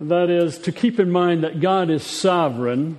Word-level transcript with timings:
That 0.00 0.30
is, 0.30 0.58
to 0.60 0.72
keep 0.72 0.98
in 0.98 1.10
mind 1.10 1.44
that 1.44 1.60
God 1.60 1.90
is 1.90 2.02
sovereign 2.02 2.96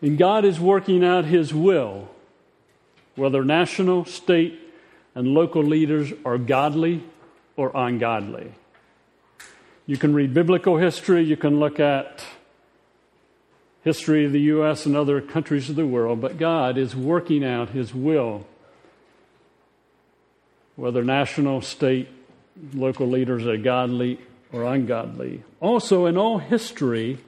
and 0.00 0.16
God 0.16 0.46
is 0.46 0.58
working 0.58 1.04
out 1.04 1.26
His 1.26 1.52
will, 1.52 2.08
whether 3.16 3.44
national, 3.44 4.06
state, 4.06 4.58
and 5.14 5.28
local 5.28 5.62
leaders 5.62 6.12
are 6.24 6.38
godly 6.38 7.02
or 7.56 7.70
ungodly. 7.74 8.52
You 9.84 9.98
can 9.98 10.14
read 10.14 10.32
biblical 10.32 10.78
history, 10.78 11.24
you 11.24 11.36
can 11.36 11.60
look 11.60 11.78
at 11.78 12.24
history 13.82 14.24
of 14.24 14.32
the 14.32 14.40
U.S. 14.40 14.86
and 14.86 14.96
other 14.96 15.20
countries 15.20 15.68
of 15.68 15.76
the 15.76 15.86
world, 15.86 16.20
but 16.20 16.38
God 16.38 16.78
is 16.78 16.96
working 16.96 17.44
out 17.44 17.70
His 17.70 17.92
will, 17.94 18.46
whether 20.76 21.04
national, 21.04 21.60
state, 21.60 22.08
local 22.72 23.06
leaders 23.06 23.46
are 23.46 23.56
godly 23.56 24.18
or 24.52 24.64
ungodly. 24.64 25.42
Also, 25.60 26.06
in 26.06 26.16
all 26.16 26.38
history, 26.38 27.18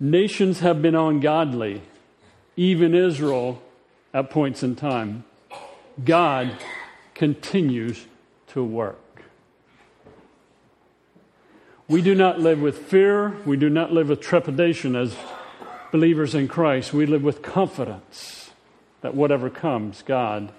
nations 0.00 0.60
have 0.60 0.80
been 0.80 0.94
ungodly, 0.94 1.82
even 2.56 2.94
Israel 2.94 3.62
at 4.12 4.30
points 4.30 4.62
in 4.62 4.76
time. 4.76 5.24
God 6.02 6.56
continues 7.14 8.06
to 8.48 8.64
work. 8.64 8.98
We 11.86 12.00
do 12.00 12.14
not 12.14 12.40
live 12.40 12.60
with 12.60 12.78
fear. 12.78 13.36
We 13.44 13.56
do 13.56 13.68
not 13.68 13.92
live 13.92 14.08
with 14.08 14.20
trepidation 14.20 14.96
as 14.96 15.14
believers 15.92 16.34
in 16.34 16.48
Christ. 16.48 16.94
We 16.94 17.04
live 17.04 17.22
with 17.22 17.42
confidence 17.42 18.50
that 19.02 19.14
whatever 19.14 19.50
comes, 19.50 20.02
God 20.02 20.50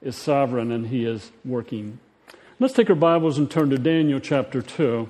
is 0.00 0.14
sovereign 0.16 0.70
and 0.70 0.86
He 0.86 1.04
is 1.04 1.32
working. 1.44 1.98
Let's 2.60 2.74
take 2.74 2.90
our 2.90 2.96
Bibles 2.96 3.38
and 3.38 3.48
turn 3.48 3.70
to 3.70 3.78
Daniel 3.78 4.18
chapter 4.18 4.60
2. 4.60 5.08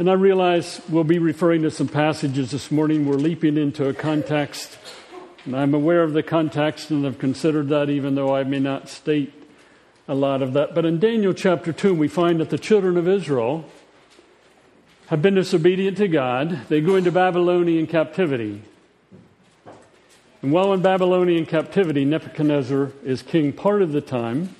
And 0.00 0.10
I 0.10 0.14
realize 0.14 0.82
we'll 0.88 1.04
be 1.04 1.20
referring 1.20 1.62
to 1.62 1.70
some 1.70 1.86
passages 1.86 2.50
this 2.50 2.72
morning. 2.72 3.06
We're 3.06 3.14
leaping 3.14 3.56
into 3.56 3.88
a 3.88 3.94
context, 3.94 4.76
and 5.44 5.54
I'm 5.54 5.74
aware 5.74 6.02
of 6.02 6.14
the 6.14 6.22
context 6.24 6.90
and 6.90 7.04
have 7.04 7.20
considered 7.20 7.68
that, 7.68 7.90
even 7.90 8.16
though 8.16 8.34
I 8.34 8.42
may 8.42 8.58
not 8.58 8.88
state 8.88 9.32
a 10.08 10.16
lot 10.16 10.42
of 10.42 10.52
that. 10.54 10.74
But 10.74 10.84
in 10.84 10.98
Daniel 10.98 11.32
chapter 11.32 11.72
2, 11.72 11.94
we 11.94 12.08
find 12.08 12.40
that 12.40 12.50
the 12.50 12.58
children 12.58 12.96
of 12.96 13.06
Israel 13.06 13.64
have 15.06 15.22
been 15.22 15.36
disobedient 15.36 15.96
to 15.98 16.08
God. 16.08 16.66
They 16.68 16.80
go 16.80 16.96
into 16.96 17.12
Babylonian 17.12 17.86
captivity. 17.86 18.62
And 20.42 20.50
while 20.50 20.72
in 20.72 20.82
Babylonian 20.82 21.46
captivity, 21.46 22.04
Nebuchadnezzar 22.04 22.90
is 23.04 23.22
king 23.22 23.52
part 23.52 23.80
of 23.80 23.92
the 23.92 24.00
time. 24.00 24.56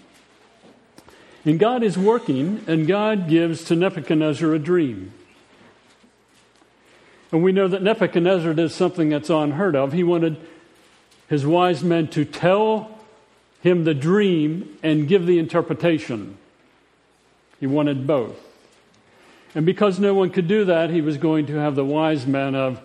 And 1.49 1.59
God 1.59 1.83
is 1.83 1.97
working, 1.97 2.63
and 2.67 2.87
God 2.87 3.27
gives 3.27 3.65
to 3.65 3.75
Nebuchadnezzar 3.75 4.53
a 4.53 4.59
dream. 4.59 5.15
And 7.33 7.43
we 7.43 7.53
know 7.53 7.67
that 7.67 7.83
Nebuchadnezzar 7.83 8.53
did 8.53 8.71
something 8.71 9.09
that's 9.09 9.31
unheard 9.31 9.75
of. 9.75 9.95
He 9.95 10.05
wanted 10.05 10.37
his 11.27 11.47
wise 11.47 11.83
men 11.83 12.09
to 12.09 12.27
tell 12.27 12.91
him 13.63 13.85
the 13.85 13.95
dream 13.95 14.77
and 14.83 15.09
give 15.09 15.25
the 15.25 15.39
interpretation. 15.39 16.37
He 17.61 17.67
wanted 17.67 18.07
both. 18.07 18.39
And 19.55 19.65
because 19.65 19.99
no 19.99 20.13
one 20.13 20.29
could 20.29 20.49
do 20.49 20.67
that, 20.67 20.91
he 20.91 21.01
was 21.01 21.17
going 21.17 21.47
to 21.47 21.55
have 21.55 21.77
the 21.77 21.85
wise 21.85 22.27
men 22.27 22.55
of 22.55 22.79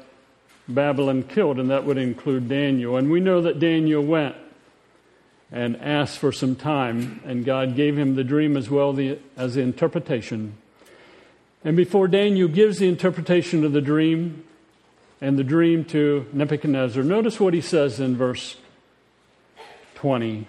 Babylon 0.70 1.24
killed, 1.24 1.60
and 1.60 1.70
that 1.70 1.84
would 1.84 1.98
include 1.98 2.48
Daniel. 2.48 2.96
And 2.96 3.12
we 3.12 3.20
know 3.20 3.42
that 3.42 3.60
Daniel 3.60 4.02
went 4.02 4.38
and 5.54 5.78
asked 5.78 6.18
for 6.18 6.32
some 6.32 6.56
time, 6.56 7.22
and 7.24 7.46
God 7.46 7.76
gave 7.76 7.96
him 7.96 8.16
the 8.16 8.24
dream 8.24 8.58
as 8.58 8.72
well 8.72 9.00
as 9.38 9.54
the 9.54 9.62
interpretation. 9.62 10.58
And 11.64 11.78
before 11.78 12.08
Daniel 12.08 12.48
gives 12.48 12.80
the 12.80 12.90
interpretation 12.90 13.64
of 13.64 13.72
the 13.72 13.80
dream 13.80 14.44
and 15.22 15.38
the 15.38 15.44
dream 15.44 15.86
to 15.86 16.26
Nebuchadnezzar, 16.34 17.04
notice 17.04 17.40
what 17.40 17.54
he 17.54 17.62
says 17.62 18.00
in 18.00 18.18
verse 18.18 18.58
20. 19.94 20.48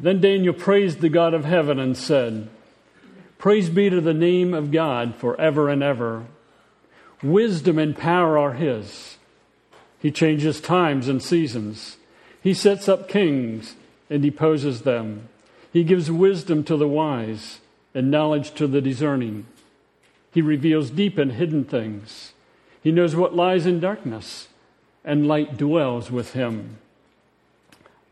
Then 0.00 0.20
Daniel 0.20 0.54
praised 0.54 1.00
the 1.00 1.08
God 1.08 1.34
of 1.34 1.44
heaven 1.44 1.78
and 1.78 1.96
said, 1.96 2.48
Praise 3.38 3.70
be 3.70 3.90
to 3.90 4.00
the 4.00 4.12
name 4.12 4.54
of 4.54 4.72
God 4.72 5.14
forever 5.14 5.68
and 5.68 5.84
ever. 5.84 6.24
Wisdom 7.22 7.78
and 7.78 7.96
power 7.96 8.36
are 8.36 8.54
His. 8.54 9.18
He 10.00 10.10
changes 10.10 10.60
times 10.60 11.08
and 11.08 11.22
seasons. 11.22 11.96
He 12.44 12.52
sets 12.52 12.90
up 12.90 13.08
kings 13.08 13.74
and 14.10 14.22
deposes 14.22 14.82
them. 14.82 15.30
He 15.72 15.82
gives 15.82 16.10
wisdom 16.10 16.62
to 16.64 16.76
the 16.76 16.86
wise 16.86 17.60
and 17.94 18.10
knowledge 18.10 18.52
to 18.56 18.66
the 18.66 18.82
discerning. 18.82 19.46
He 20.30 20.42
reveals 20.42 20.90
deep 20.90 21.16
and 21.16 21.32
hidden 21.32 21.64
things. 21.64 22.34
He 22.82 22.92
knows 22.92 23.16
what 23.16 23.34
lies 23.34 23.64
in 23.64 23.80
darkness, 23.80 24.48
and 25.06 25.26
light 25.26 25.56
dwells 25.56 26.10
with 26.10 26.34
him. 26.34 26.76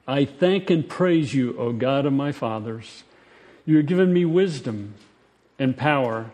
I 0.09 0.25
thank 0.25 0.71
and 0.71 0.89
praise 0.89 1.35
you, 1.35 1.55
O 1.59 1.73
God 1.73 2.07
of 2.07 2.15
my 2.15 2.33
fathers. 2.33 3.05
You 3.67 3.77
have 3.77 3.87
given 3.87 4.15
me 4.15 4.25
wisdom 4.25 4.95
and 5.59 5.77
power. 5.77 6.31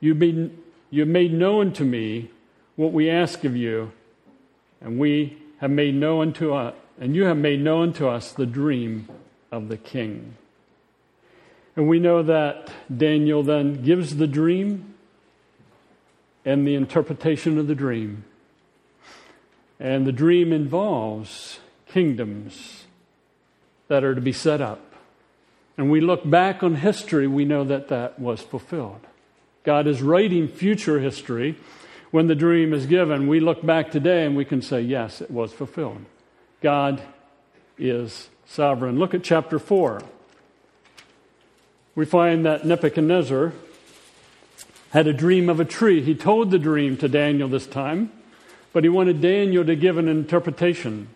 You've, 0.00 0.18
been, 0.18 0.56
you've 0.90 1.06
made 1.06 1.34
known 1.34 1.74
to 1.74 1.84
me 1.84 2.30
what 2.76 2.94
we 2.94 3.10
ask 3.10 3.44
of 3.44 3.54
you, 3.54 3.92
and 4.80 4.98
we 4.98 5.36
have 5.58 5.70
made 5.70 5.94
known 5.94 6.32
to 6.32 6.54
us, 6.54 6.74
and 7.00 7.16
you 7.16 7.24
have 7.24 7.36
made 7.36 7.60
known 7.60 7.92
to 7.94 8.08
us 8.08 8.32
the 8.32 8.46
dream 8.46 9.08
of 9.50 9.68
the 9.68 9.76
king. 9.76 10.36
And 11.74 11.88
we 11.88 11.98
know 11.98 12.22
that 12.22 12.70
Daniel 12.94 13.42
then 13.42 13.82
gives 13.82 14.16
the 14.16 14.26
dream 14.26 14.94
and 16.44 16.66
the 16.66 16.74
interpretation 16.74 17.58
of 17.58 17.66
the 17.66 17.74
dream. 17.74 18.24
And 19.80 20.06
the 20.06 20.12
dream 20.12 20.52
involves 20.52 21.60
kingdoms 21.86 22.84
that 23.88 24.04
are 24.04 24.14
to 24.14 24.20
be 24.20 24.32
set 24.32 24.60
up. 24.60 24.80
And 25.76 25.90
we 25.90 26.00
look 26.00 26.28
back 26.28 26.62
on 26.62 26.76
history, 26.76 27.26
we 27.26 27.44
know 27.44 27.64
that 27.64 27.88
that 27.88 28.18
was 28.18 28.40
fulfilled. 28.40 29.00
God 29.64 29.86
is 29.86 30.02
writing 30.02 30.48
future 30.48 31.00
history 31.00 31.56
when 32.10 32.26
the 32.26 32.34
dream 32.34 32.74
is 32.74 32.86
given. 32.86 33.26
We 33.26 33.40
look 33.40 33.64
back 33.64 33.90
today 33.90 34.26
and 34.26 34.36
we 34.36 34.44
can 34.44 34.60
say, 34.60 34.80
yes, 34.82 35.20
it 35.20 35.30
was 35.30 35.52
fulfilled. 35.52 36.04
God 36.62 37.02
is 37.76 38.28
sovereign. 38.46 38.98
Look 38.98 39.14
at 39.14 39.24
chapter 39.24 39.58
4. 39.58 40.02
We 41.94 42.06
find 42.06 42.46
that 42.46 42.64
Nebuchadnezzar 42.64 43.52
had 44.90 45.06
a 45.06 45.12
dream 45.12 45.48
of 45.48 45.58
a 45.58 45.64
tree. 45.64 46.02
He 46.02 46.14
told 46.14 46.50
the 46.50 46.58
dream 46.58 46.96
to 46.98 47.08
Daniel 47.08 47.48
this 47.48 47.66
time, 47.66 48.12
but 48.72 48.84
he 48.84 48.88
wanted 48.88 49.20
Daniel 49.20 49.64
to 49.64 49.74
give 49.74 49.98
an 49.98 50.08
interpretation. 50.08 51.08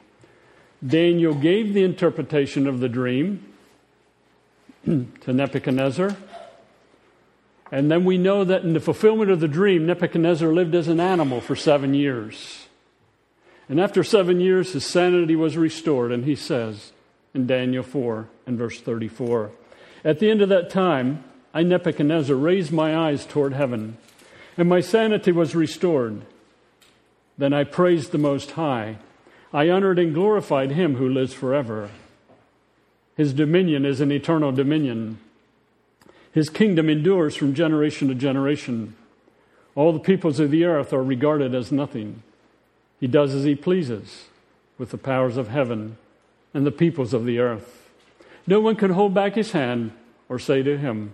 Daniel 0.85 1.35
gave 1.35 1.73
the 1.75 1.85
interpretation 1.85 2.67
of 2.67 2.81
the 2.81 2.89
dream 2.89 3.53
to 4.85 5.33
Nebuchadnezzar. 5.33 6.17
And 7.71 7.91
then 7.91 8.05
we 8.05 8.19
know 8.19 8.45
that 8.45 8.63
in 8.63 8.73
the 8.73 8.81
fulfillment 8.81 9.31
of 9.31 9.41
the 9.41 9.49
dream, 9.49 9.87
Nebuchadnezzar 9.87 10.53
lived 10.53 10.75
as 10.75 10.89
an 10.89 11.01
animal 11.01 11.41
for 11.41 11.57
seven 11.57 11.95
years. 11.95 12.66
And 13.69 13.81
after 13.81 14.05
seven 14.05 14.41
years, 14.41 14.73
his 14.73 14.87
sanity 14.87 15.37
was 15.37 15.57
restored. 15.57 16.13
And 16.13 16.25
he 16.25 16.37
says 16.37 16.93
in 17.35 17.47
Daniel 17.47 17.83
4 17.83 18.29
and 18.47 18.59
verse 18.59 18.81
34 18.81 19.51
At 20.05 20.19
the 20.19 20.31
end 20.31 20.43
of 20.43 20.49
that 20.49 20.71
time, 20.71 21.25
I, 21.53 21.63
Nebuchadnezzar, 21.63 22.37
raised 22.37 22.73
my 22.73 22.97
eyes 22.97 23.25
toward 23.25 23.55
heaven, 23.55 23.97
and 24.57 24.69
my 24.69 24.81
sanity 24.81 25.33
was 25.33 25.55
restored. 25.55 26.23
Then 27.39 27.53
I 27.53 27.65
praised 27.65 28.13
the 28.13 28.19
Most 28.19 28.53
High. 28.53 28.97
I 29.53 29.71
honored 29.71 29.99
and 29.99 30.15
glorified 30.15 30.73
him 30.73 30.97
who 30.97 31.09
lives 31.09 31.33
forever. 31.33 31.91
His 33.17 33.33
dominion 33.33 33.87
is 33.87 34.01
an 34.01 34.13
eternal 34.13 34.53
dominion. 34.53 35.19
His 36.33 36.51
kingdom 36.51 36.91
endures 36.91 37.35
from 37.35 37.55
generation 37.55 38.09
to 38.09 38.15
generation. 38.15 38.95
All 39.75 39.93
the 39.93 39.99
peoples 39.99 40.39
of 40.39 40.51
the 40.51 40.65
earth 40.65 40.93
are 40.93 41.03
regarded 41.03 41.55
as 41.55 41.73
nothing. 41.73 42.23
He 43.01 43.07
does 43.07 43.35
as 43.35 43.45
he 43.45 43.55
pleases 43.55 44.27
with 44.79 44.91
the 44.91 44.99
powers 44.99 45.37
of 45.37 45.49
heaven 45.49 45.97
and 46.55 46.67
the 46.67 46.73
peoples 46.73 47.13
of 47.13 47.25
the 47.25 47.39
earth. 47.39 47.91
No 48.47 48.61
one 48.61 48.77
can 48.77 48.93
hold 48.93 49.13
back 49.13 49.35
his 49.35 49.53
hand 49.53 49.93
or 50.29 50.39
say 50.39 50.63
to 50.63 50.79
him, 50.79 51.13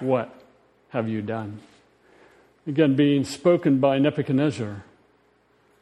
What 0.00 0.34
have 0.90 1.08
you 1.08 1.22
done? 1.22 1.60
Again, 2.66 2.96
being 2.96 3.24
spoken 3.24 3.78
by 3.78 3.98
Nebuchadnezzar 3.98 4.84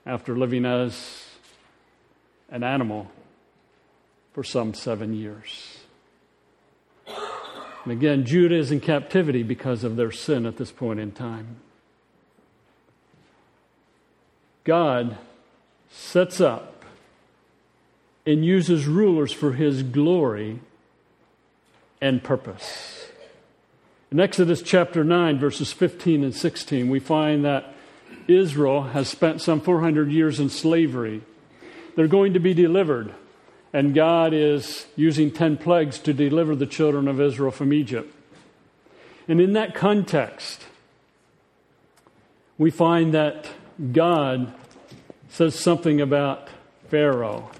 after 0.05 0.37
living 0.37 0.65
as 0.65 1.27
an 2.51 2.63
animal 2.63 3.11
for 4.33 4.43
some 4.43 4.75
seven 4.75 5.15
years. 5.15 5.79
And 7.85 7.93
again, 7.93 8.25
Judah 8.25 8.57
is 8.57 8.71
in 8.71 8.81
captivity 8.81 9.43
because 9.43 9.85
of 9.85 9.97
their 9.97 10.13
sin 10.13 10.47
at 10.47 10.57
this 10.57 10.71
point 10.71 11.01
in 11.01 11.13
time. 11.13 11.57
God 14.65 15.19
sets 15.93 16.41
up 16.41 16.85
and 18.27 18.45
uses 18.45 18.87
rulers 18.87 19.33
for 19.33 19.53
his 19.53 19.83
glory 19.83 20.61
and 22.01 22.23
purpose. 22.23 23.07
In 24.11 24.21
Exodus 24.21 24.63
chapter 24.63 25.05
9, 25.05 25.39
verses 25.39 25.73
15 25.73 26.25
and 26.25 26.35
16, 26.35 26.89
we 26.89 26.99
find 26.99 27.45
that 27.45 27.75
Israel 28.29 28.83
has 28.83 29.09
spent 29.09 29.41
some 29.41 29.61
400 29.61 30.11
years 30.11 30.39
in 30.39 30.49
slavery. 30.49 31.23
They're 31.97 32.09
going 32.09 32.35
to 32.35 32.41
be 32.41 32.55
delivered, 32.55 33.15
and 33.73 33.95
God 33.95 34.33
is 34.33 34.87
using 34.97 35.31
10 35.31 35.57
plagues 35.59 35.99
to 36.01 36.13
deliver 36.13 36.55
the 36.55 36.67
children 36.67 37.09
of 37.09 37.21
Israel 37.21 37.51
from 37.51 37.73
Egypt. 37.73 38.15
And 39.29 39.41
in 39.41 39.55
that 39.55 39.75
context, 39.75 40.63
we 42.59 42.71
find 42.71 43.15
that 43.15 43.49
God 43.93 44.55
says 45.33 45.59
something 45.59 45.99
about 45.99 46.49
Pharaoh. 46.89 47.51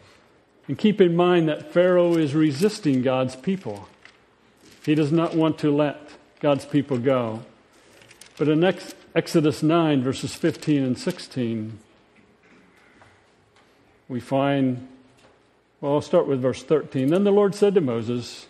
And 0.69 0.77
keep 0.77 1.01
in 1.01 1.17
mind 1.17 1.49
that 1.49 1.73
Pharaoh 1.73 2.15
is 2.19 2.35
resisting 2.35 3.01
God's 3.01 3.35
people. 3.35 3.89
He 4.85 4.95
does 4.95 5.11
not 5.11 5.35
want 5.35 5.59
to 5.61 5.75
let 5.75 6.11
God's 6.41 6.67
people 6.67 6.99
go. 6.99 7.43
But 8.37 8.49
in 8.49 8.63
Exodus 9.15 9.63
9, 9.63 10.03
verses 10.03 10.35
15 10.35 10.85
and 10.85 10.99
16, 10.99 11.79
we 14.07 14.21
find, 14.21 14.87
well, 15.81 15.95
I'll 15.95 16.03
start 16.03 16.27
with 16.27 16.43
verse 16.43 16.63
13. 16.63 17.09
Then 17.09 17.25
the 17.25 17.33
Lord 17.33 17.55
said 17.55 17.75
to 17.75 17.81
Moses, 17.81 18.49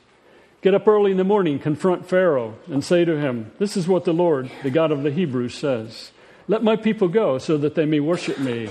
Get 0.63 0.75
up 0.75 0.89
early 0.89 1.13
in 1.13 1.17
the 1.17 1.25
morning, 1.25 1.61
confront 1.61 2.09
Pharaoh, 2.09 2.57
and 2.67 2.83
say 2.83 3.05
to 3.05 3.19
him, 3.19 3.53
This 3.59 3.77
is 3.77 3.87
what 3.87 4.05
the 4.05 4.13
Lord, 4.13 4.51
the 4.65 4.71
God 4.71 4.91
of 4.91 5.05
the 5.05 5.13
Hebrews, 5.13 5.55
says 5.55 6.11
Let 6.49 6.65
my 6.65 6.75
people 6.75 7.07
go 7.07 7.39
so 7.39 7.57
that 7.59 7.77
they 7.77 7.87
may 7.87 8.01
worship 8.01 8.41
me. 8.41 8.69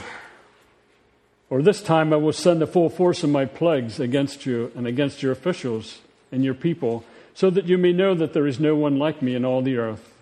Or 1.51 1.61
this 1.61 1.81
time 1.81 2.13
I 2.13 2.15
will 2.15 2.31
send 2.31 2.61
the 2.61 2.65
full 2.65 2.89
force 2.89 3.23
of 3.23 3.29
my 3.29 3.43
plagues 3.45 3.99
against 3.99 4.45
you 4.45 4.71
and 4.73 4.87
against 4.87 5.21
your 5.21 5.33
officials 5.33 5.99
and 6.31 6.45
your 6.45 6.53
people, 6.53 7.03
so 7.33 7.49
that 7.49 7.65
you 7.65 7.77
may 7.77 7.91
know 7.91 8.15
that 8.15 8.31
there 8.31 8.47
is 8.47 8.57
no 8.57 8.73
one 8.73 8.97
like 8.97 9.21
me 9.21 9.35
in 9.35 9.43
all 9.43 9.61
the 9.61 9.75
earth. 9.75 10.13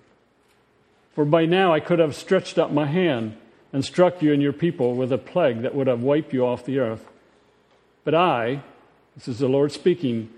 For 1.14 1.26
by 1.26 1.46
now 1.46 1.72
I 1.72 1.82
could 1.82 2.00
have 2.00 2.16
stretched 2.16 2.58
out 2.58 2.74
my 2.74 2.88
hand 2.88 3.38
and 3.72 3.86
struck 3.86 4.24
you 4.24 4.34
and 4.34 4.42
your 4.42 4.54
people 4.54 4.96
with 4.96 5.12
a 5.12 5.20
plague 5.20 5.62
that 5.62 5.76
would 5.76 5.86
have 5.86 6.02
wiped 6.02 6.34
you 6.34 6.44
off 6.48 6.66
the 6.66 6.80
earth. 6.80 7.08
But 8.04 8.16
I, 8.16 8.64
this 9.16 9.28
is 9.28 9.38
the 9.38 9.48
Lord 9.48 9.72
speaking, 9.72 10.32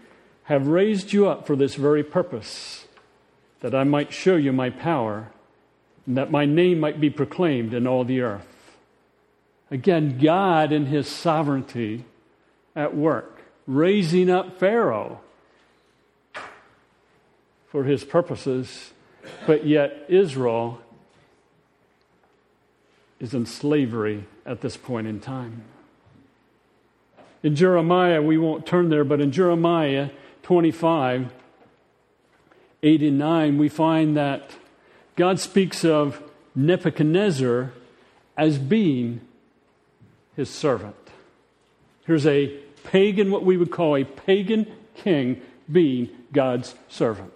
have 0.44 0.68
raised 0.68 1.14
you 1.14 1.30
up 1.30 1.48
for 1.48 1.56
this 1.56 1.76
very 1.76 2.04
purpose, 2.04 2.86
that 3.62 3.74
I 3.74 3.86
might 3.86 4.12
show 4.12 4.36
you 4.36 4.52
my 4.52 4.70
power, 4.70 5.32
and 6.06 6.18
that 6.18 6.32
my 6.32 6.44
name 6.44 6.82
might 6.82 7.00
be 7.00 7.10
proclaimed 7.10 7.74
in 7.74 7.88
all 7.88 8.04
the 8.04 8.20
earth. 8.20 8.51
Again, 9.72 10.18
God 10.18 10.74
in 10.74 10.88
his 10.88 11.08
sovereignty 11.08 12.04
at 12.76 12.96
work, 12.96 13.42
raising 13.66 14.30
up 14.30 14.60
Pharaoh 14.60 15.22
for 17.70 17.86
his 17.86 18.04
purposes, 18.04 18.92
but 19.48 19.66
yet 19.66 20.06
Israel 20.10 20.82
is 23.22 23.34
in 23.34 23.46
slavery 23.46 24.26
at 24.46 24.60
this 24.60 24.76
point 24.76 25.08
in 25.08 25.22
time. 25.22 25.64
In 27.42 27.56
Jeremiah, 27.56 28.22
we 28.22 28.38
won't 28.38 28.66
turn 28.66 28.90
there, 28.90 29.06
but 29.06 29.22
in 29.22 29.32
Jeremiah 29.32 30.10
25, 30.44 31.32
8 32.84 33.02
and 33.02 33.18
9, 33.18 33.58
we 33.58 33.70
find 33.70 34.18
that 34.18 34.52
God 35.16 35.40
speaks 35.40 35.86
of 35.86 36.22
Nebuchadnezzar 36.56 37.72
as 38.38 38.58
being 38.58 39.22
his 40.36 40.50
servant. 40.50 40.96
Here's 42.06 42.26
a 42.26 42.48
pagan, 42.84 43.32
what 43.32 43.46
we 43.46 43.58
would 43.58 43.72
call 43.72 43.96
a 43.96 44.04
pagan 44.04 44.68
king, 44.96 45.42
being 45.72 46.10
God's 46.34 46.76
servant. 46.90 47.34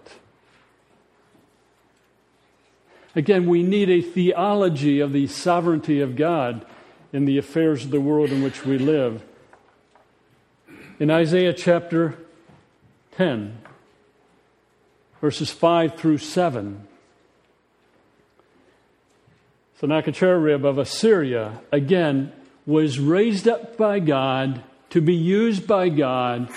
Again, 3.14 3.46
we 3.46 3.62
need 3.62 3.88
a 3.88 4.02
theology 4.02 5.00
of 5.00 5.12
the 5.12 5.26
sovereignty 5.26 6.00
of 6.00 6.16
God 6.16 6.66
in 7.12 7.24
the 7.24 7.38
affairs 7.38 7.84
of 7.84 7.90
the 7.90 8.00
world 8.00 8.30
in 8.30 8.42
which 8.42 8.66
we 8.66 8.76
live. 8.76 9.24
In 10.98 11.10
Isaiah 11.10 11.54
chapter 11.54 12.16
10, 13.12 13.58
verses 15.20 15.50
5 15.50 15.96
through 15.96 16.18
7. 16.18 16.86
Sennacherib 19.80 20.64
of 20.64 20.78
Assyria, 20.78 21.60
again, 21.72 22.32
was 22.66 22.98
raised 22.98 23.46
up 23.46 23.76
by 23.76 24.00
God 24.00 24.62
to 24.90 25.00
be 25.00 25.14
used 25.14 25.66
by 25.66 25.88
God 25.88 26.50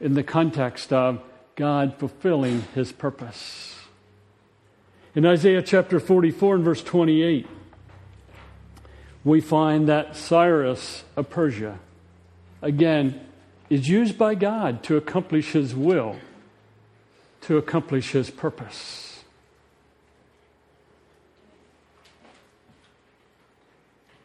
in 0.00 0.14
the 0.14 0.22
context 0.22 0.92
of 0.92 1.22
God 1.54 1.94
fulfilling 1.98 2.62
his 2.74 2.92
purpose. 2.92 3.76
In 5.14 5.24
Isaiah 5.24 5.62
chapter 5.62 5.98
44 5.98 6.56
and 6.56 6.64
verse 6.64 6.82
28, 6.82 7.46
we 9.24 9.40
find 9.40 9.88
that 9.88 10.14
Cyrus 10.14 11.04
of 11.16 11.30
Persia, 11.30 11.78
again, 12.60 13.20
is 13.70 13.88
used 13.88 14.18
by 14.18 14.34
God 14.34 14.82
to 14.84 14.96
accomplish 14.96 15.52
His 15.52 15.74
will, 15.74 16.16
to 17.42 17.56
accomplish 17.56 18.12
His 18.12 18.30
purpose. 18.30 19.05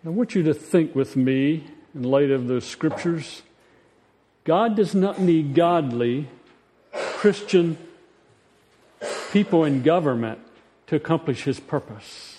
I 0.06 0.10
want 0.10 0.34
you 0.36 0.44
to 0.44 0.54
think 0.54 0.96
with 0.96 1.16
me, 1.16 1.64
in 1.94 2.04
light 2.04 2.32
of 2.32 2.48
the 2.48 2.62
scriptures, 2.62 3.44
God 4.44 4.76
does 4.76 4.96
not 4.96 5.20
need 5.20 5.54
godly 5.54 6.28
Christian 6.92 7.78
people 9.32 9.64
in 9.64 9.84
government 9.84 10.40
to 10.88 10.96
accomplish 10.96 11.44
His 11.44 11.60
purpose. 11.60 12.32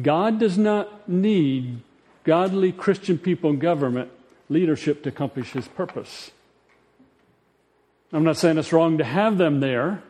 God 0.00 0.40
does 0.40 0.58
not 0.58 1.08
need 1.08 1.80
godly 2.24 2.72
Christian 2.72 3.18
people 3.18 3.50
in 3.50 3.58
government 3.58 4.10
leadership 4.48 5.02
to 5.04 5.10
accomplish 5.10 5.52
his 5.52 5.68
purpose. 5.68 6.30
I'm 8.12 8.24
not 8.24 8.36
saying 8.36 8.58
it's 8.58 8.72
wrong 8.72 8.98
to 8.98 9.04
have 9.04 9.38
them 9.38 9.60
there, 9.60 10.02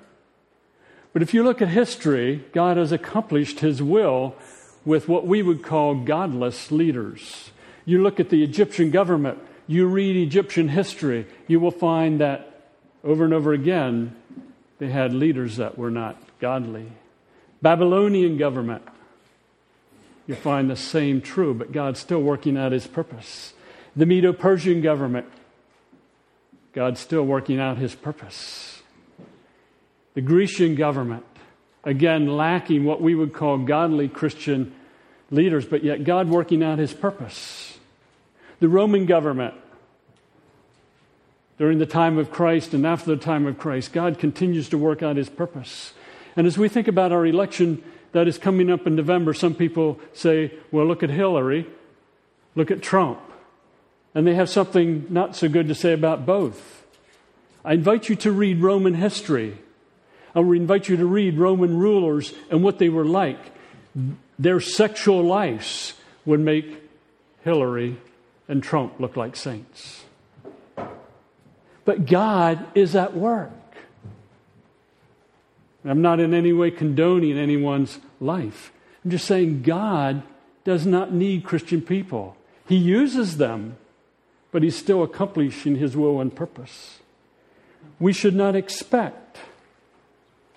but 1.14 1.22
if 1.22 1.32
you 1.32 1.44
look 1.44 1.62
at 1.62 1.69
history, 1.69 2.44
God 2.52 2.76
has 2.76 2.90
accomplished 2.93 3.61
his 3.61 3.81
will 3.81 4.34
with 4.84 5.08
what 5.08 5.26
we 5.26 5.43
would 5.43 5.62
call 5.62 5.94
godless 5.94 6.72
leaders. 6.72 7.50
You 7.87 8.02
look 8.02 8.19
at 8.19 8.31
the 8.31 8.43
Egyptian 8.43 8.90
government, 8.90 9.38
you 9.69 9.87
read 9.87 10.16
Egyptian 10.16 10.69
history, 10.69 11.26
you 11.46 11.61
will 11.61 11.70
find 11.70 12.20
that 12.20 12.72
over 13.05 13.25
and 13.25 13.32
over 13.32 13.52
again 13.52 14.16
they 14.78 14.88
had 14.88 15.14
leaders 15.14 15.56
that 15.56 15.78
were 15.78 15.90
not 15.90 16.21
godly. 16.40 16.90
Babylonian 17.62 18.37
government, 18.37 18.83
you 20.26 20.35
find 20.35 20.68
the 20.68 20.76
same 20.76 21.21
true, 21.21 21.54
but 21.54 21.71
God's 21.71 22.00
still 22.00 22.21
working 22.21 22.56
out 22.56 22.73
his 22.73 22.88
purpose. 22.88 23.54
The 23.94 24.04
Medo 24.04 24.33
Persian 24.33 24.83
government, 24.83 25.26
God's 26.73 26.99
still 26.99 27.25
working 27.25 27.61
out 27.61 27.78
his 27.78 27.94
purpose. 27.94 28.74
The 30.14 30.23
Grecian 30.23 30.76
government, 30.76 31.25
again, 31.83 32.26
lacking 32.26 32.85
what 32.85 33.02
we 33.02 33.14
would 33.14 33.33
call 33.33 33.59
godly 33.59 34.09
Christian 34.09 34.75
leaders, 35.30 35.66
but 35.66 35.83
yet 35.83 36.04
God 36.04 36.28
working 36.28 36.62
out 36.62 36.78
his 36.78 36.94
purpose. 36.94 37.78
The 38.61 38.68
Roman 38.68 39.06
government, 39.06 39.54
during 41.59 41.78
the 41.78 41.87
time 41.87 42.18
of 42.18 42.30
Christ 42.30 42.75
and 42.75 42.87
after 42.87 43.14
the 43.14 43.21
time 43.21 43.47
of 43.47 43.59
Christ, 43.59 43.92
God 43.92 44.18
continues 44.18 44.68
to 44.68 44.78
work 44.78 45.02
out 45.02 45.16
his 45.16 45.28
purpose. 45.28 45.92
And 46.37 46.47
as 46.47 46.56
we 46.56 46.68
think 46.68 46.88
about 46.88 47.12
our 47.12 47.26
election 47.26 47.83
that 48.12 48.28
is 48.28 48.38
coming 48.38 48.71
up 48.71 48.87
in 48.87 48.94
November, 48.94 49.35
some 49.35 49.54
people 49.54 49.99
say, 50.12 50.52
well, 50.71 50.87
look 50.87 51.02
at 51.02 51.11
Hillary, 51.11 51.66
look 52.54 52.71
at 52.71 52.83
Trump. 52.83 53.21
And 54.14 54.25
they 54.26 54.35
have 54.35 54.49
something 54.49 55.06
not 55.11 55.35
so 55.35 55.49
good 55.49 55.66
to 55.66 55.75
say 55.75 55.92
about 55.92 56.25
both. 56.25 56.87
I 57.64 57.73
invite 57.73 58.09
you 58.09 58.14
to 58.16 58.30
read 58.30 58.61
Roman 58.61 58.94
history. 58.94 59.59
I 60.35 60.41
will 60.41 60.53
invite 60.53 60.88
you 60.88 60.97
to 60.97 61.07
read 61.07 61.38
Roman 61.38 61.79
rulers 61.79 62.33
and 62.50 62.62
what 62.62 62.79
they 62.79 62.88
were 62.88 63.05
like. 63.05 63.38
Their 64.38 64.61
sexual 64.61 65.23
lives 65.23 65.95
would 66.25 66.41
make 66.41 66.83
Hillary 67.45 67.99
and 68.49 68.62
Trump 68.62 68.99
look 68.99 69.17
like 69.17 69.37
saints. 69.37 70.05
But 71.85 72.07
God 72.07 72.67
is 72.75 72.97
at 72.97 73.14
work. 73.14 73.53
I'm 75.85 76.00
not 76.00 76.19
in 76.19 76.33
any 76.33 76.53
way 76.53 76.71
condoning 76.71 77.37
anyone's 77.38 78.00
life. 78.21 78.73
I'm 79.05 79.11
just 79.11 79.26
saying 79.26 79.62
God 79.62 80.23
does 80.64 80.87
not 80.87 81.12
need 81.12 81.45
Christian 81.45 81.83
people. 81.83 82.37
He 82.67 82.76
uses 82.76 83.37
them, 83.37 83.76
but 84.50 84.62
He's 84.62 84.76
still 84.76 85.03
accomplishing 85.03 85.76
His 85.76 85.95
will 85.95 86.21
and 86.21 86.35
purpose. 86.35 87.00
We 88.00 88.14
should 88.14 88.35
not 88.35 88.57
expect 88.57 89.38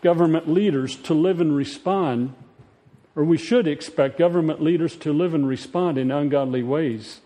government 0.07 0.47
leaders 0.47 0.95
to 0.95 1.13
live 1.13 1.41
and 1.41 1.53
respond, 1.53 2.33
or 3.13 3.25
we 3.25 3.37
should 3.37 3.67
expect 3.67 4.17
government 4.17 4.63
leaders 4.63 4.95
to 4.95 5.11
live 5.11 5.33
and 5.33 5.45
respond 5.45 5.97
in 5.97 6.11
ungodly 6.11 6.63
ways, 6.63 7.19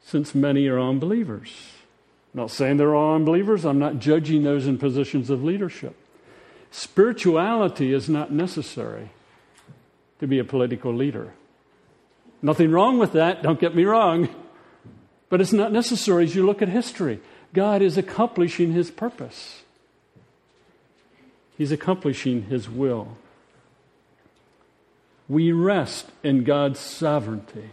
since 0.00 0.36
many 0.36 0.68
are 0.68 0.78
unbelievers. 0.78 1.50
I'm 2.32 2.42
not 2.42 2.52
saying 2.52 2.76
they're 2.76 2.94
all 2.94 3.16
unbelievers. 3.16 3.64
I'm 3.64 3.80
not 3.80 3.98
judging 3.98 4.44
those 4.44 4.68
in 4.68 4.78
positions 4.78 5.30
of 5.30 5.42
leadership. 5.42 5.96
Spirituality 6.70 7.92
is 7.92 8.08
not 8.08 8.30
necessary 8.30 9.10
to 10.20 10.28
be 10.28 10.38
a 10.38 10.44
political 10.44 10.94
leader. 10.94 11.32
Nothing 12.40 12.70
wrong 12.70 13.00
with 13.00 13.14
that, 13.14 13.42
don't 13.42 13.58
get 13.58 13.74
me 13.74 13.82
wrong. 13.82 14.28
But 15.28 15.40
it's 15.40 15.52
not 15.52 15.72
necessary 15.72 16.22
as 16.22 16.36
you 16.36 16.46
look 16.46 16.62
at 16.62 16.68
history. 16.68 17.18
God 17.52 17.82
is 17.82 17.98
accomplishing 17.98 18.70
his 18.70 18.92
purpose, 18.92 19.63
he's 21.56 21.72
accomplishing 21.72 22.44
his 22.44 22.68
will. 22.68 23.16
We 25.28 25.52
rest 25.52 26.10
in 26.22 26.44
God's 26.44 26.78
sovereignty, 26.80 27.70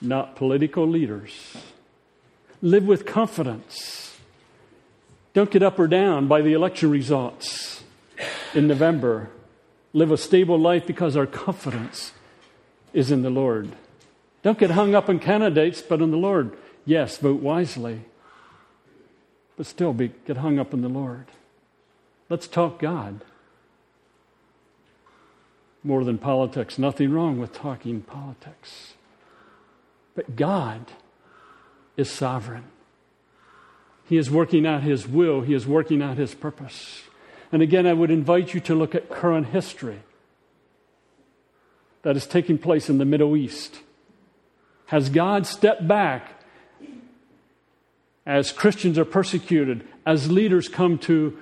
not 0.00 0.34
political 0.36 0.86
leaders. 0.86 1.56
Live 2.62 2.84
with 2.84 3.06
confidence. 3.06 4.18
Don't 5.32 5.50
get 5.50 5.62
up 5.62 5.78
or 5.78 5.86
down 5.86 6.26
by 6.26 6.42
the 6.42 6.52
election 6.52 6.90
results 6.90 7.84
in 8.54 8.66
November. 8.66 9.30
Live 9.92 10.10
a 10.10 10.16
stable 10.16 10.58
life 10.58 10.86
because 10.86 11.16
our 11.16 11.26
confidence 11.26 12.12
is 12.92 13.10
in 13.10 13.22
the 13.22 13.30
Lord. 13.30 13.72
Don't 14.42 14.58
get 14.58 14.70
hung 14.70 14.94
up 14.94 15.08
on 15.08 15.18
candidates, 15.18 15.82
but 15.82 16.00
in 16.00 16.10
the 16.10 16.16
Lord. 16.16 16.56
Yes, 16.84 17.18
vote 17.18 17.40
wisely, 17.40 18.00
but 19.60 19.66
still 19.66 19.92
be, 19.92 20.10
get 20.26 20.38
hung 20.38 20.58
up 20.58 20.72
in 20.72 20.80
the 20.80 20.88
Lord. 20.88 21.26
Let's 22.30 22.48
talk 22.48 22.78
God 22.78 23.20
more 25.84 26.02
than 26.02 26.16
politics. 26.16 26.78
Nothing 26.78 27.12
wrong 27.12 27.38
with 27.38 27.52
talking 27.52 28.00
politics. 28.00 28.94
But 30.14 30.34
God 30.34 30.86
is 31.98 32.10
sovereign. 32.10 32.64
He 34.06 34.16
is 34.16 34.30
working 34.30 34.66
out 34.66 34.82
His 34.82 35.06
will, 35.06 35.42
He 35.42 35.52
is 35.52 35.66
working 35.66 36.00
out 36.00 36.16
His 36.16 36.34
purpose. 36.34 37.02
And 37.52 37.60
again, 37.60 37.86
I 37.86 37.92
would 37.92 38.10
invite 38.10 38.54
you 38.54 38.60
to 38.60 38.74
look 38.74 38.94
at 38.94 39.10
current 39.10 39.48
history 39.48 40.00
that 42.00 42.16
is 42.16 42.26
taking 42.26 42.56
place 42.56 42.88
in 42.88 42.96
the 42.96 43.04
Middle 43.04 43.36
East. 43.36 43.80
Has 44.86 45.10
God 45.10 45.46
stepped 45.46 45.86
back 45.86 46.39
as 48.26 48.52
Christians 48.52 48.98
are 48.98 49.04
persecuted, 49.04 49.86
as 50.04 50.30
leaders 50.30 50.68
come 50.68 50.98
to 50.98 51.36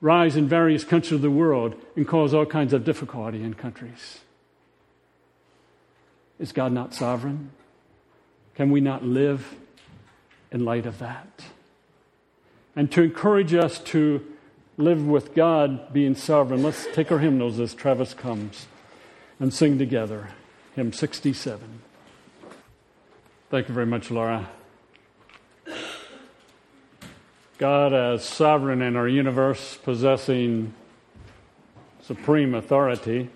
rise 0.00 0.36
in 0.36 0.48
various 0.48 0.84
countries 0.84 1.12
of 1.12 1.22
the 1.22 1.30
world 1.30 1.74
and 1.96 2.06
cause 2.06 2.34
all 2.34 2.44
kinds 2.44 2.72
of 2.72 2.84
difficulty 2.84 3.42
in 3.42 3.54
countries. 3.54 4.20
Is 6.38 6.52
God 6.52 6.72
not 6.72 6.92
sovereign? 6.92 7.52
Can 8.56 8.70
we 8.70 8.80
not 8.80 9.04
live 9.04 9.54
in 10.50 10.64
light 10.64 10.86
of 10.86 10.98
that? 10.98 11.44
And 12.74 12.90
to 12.92 13.02
encourage 13.02 13.54
us 13.54 13.78
to 13.78 14.26
live 14.76 15.06
with 15.06 15.34
God 15.34 15.92
being 15.92 16.14
sovereign, 16.14 16.62
let's 16.62 16.86
take 16.92 17.12
our 17.12 17.18
hymnals 17.18 17.60
as 17.60 17.74
Travis 17.74 18.14
comes 18.14 18.66
and 19.38 19.52
sing 19.52 19.78
together. 19.78 20.30
Hymn 20.74 20.92
67. 20.92 21.80
Thank 23.50 23.68
you 23.68 23.74
very 23.74 23.86
much, 23.86 24.10
Laura. 24.10 24.48
God, 27.62 27.92
as 27.92 28.24
sovereign 28.24 28.82
in 28.82 28.96
our 28.96 29.06
universe, 29.06 29.76
possessing 29.84 30.74
supreme 32.02 32.56
authority, 32.56 33.30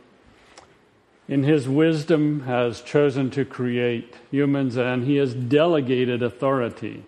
in 1.28 1.44
his 1.44 1.68
wisdom 1.68 2.40
has 2.40 2.80
chosen 2.80 3.30
to 3.30 3.44
create 3.44 4.16
humans 4.32 4.76
and 4.76 5.04
he 5.04 5.14
has 5.14 5.32
delegated 5.32 6.24
authority. 6.24 7.04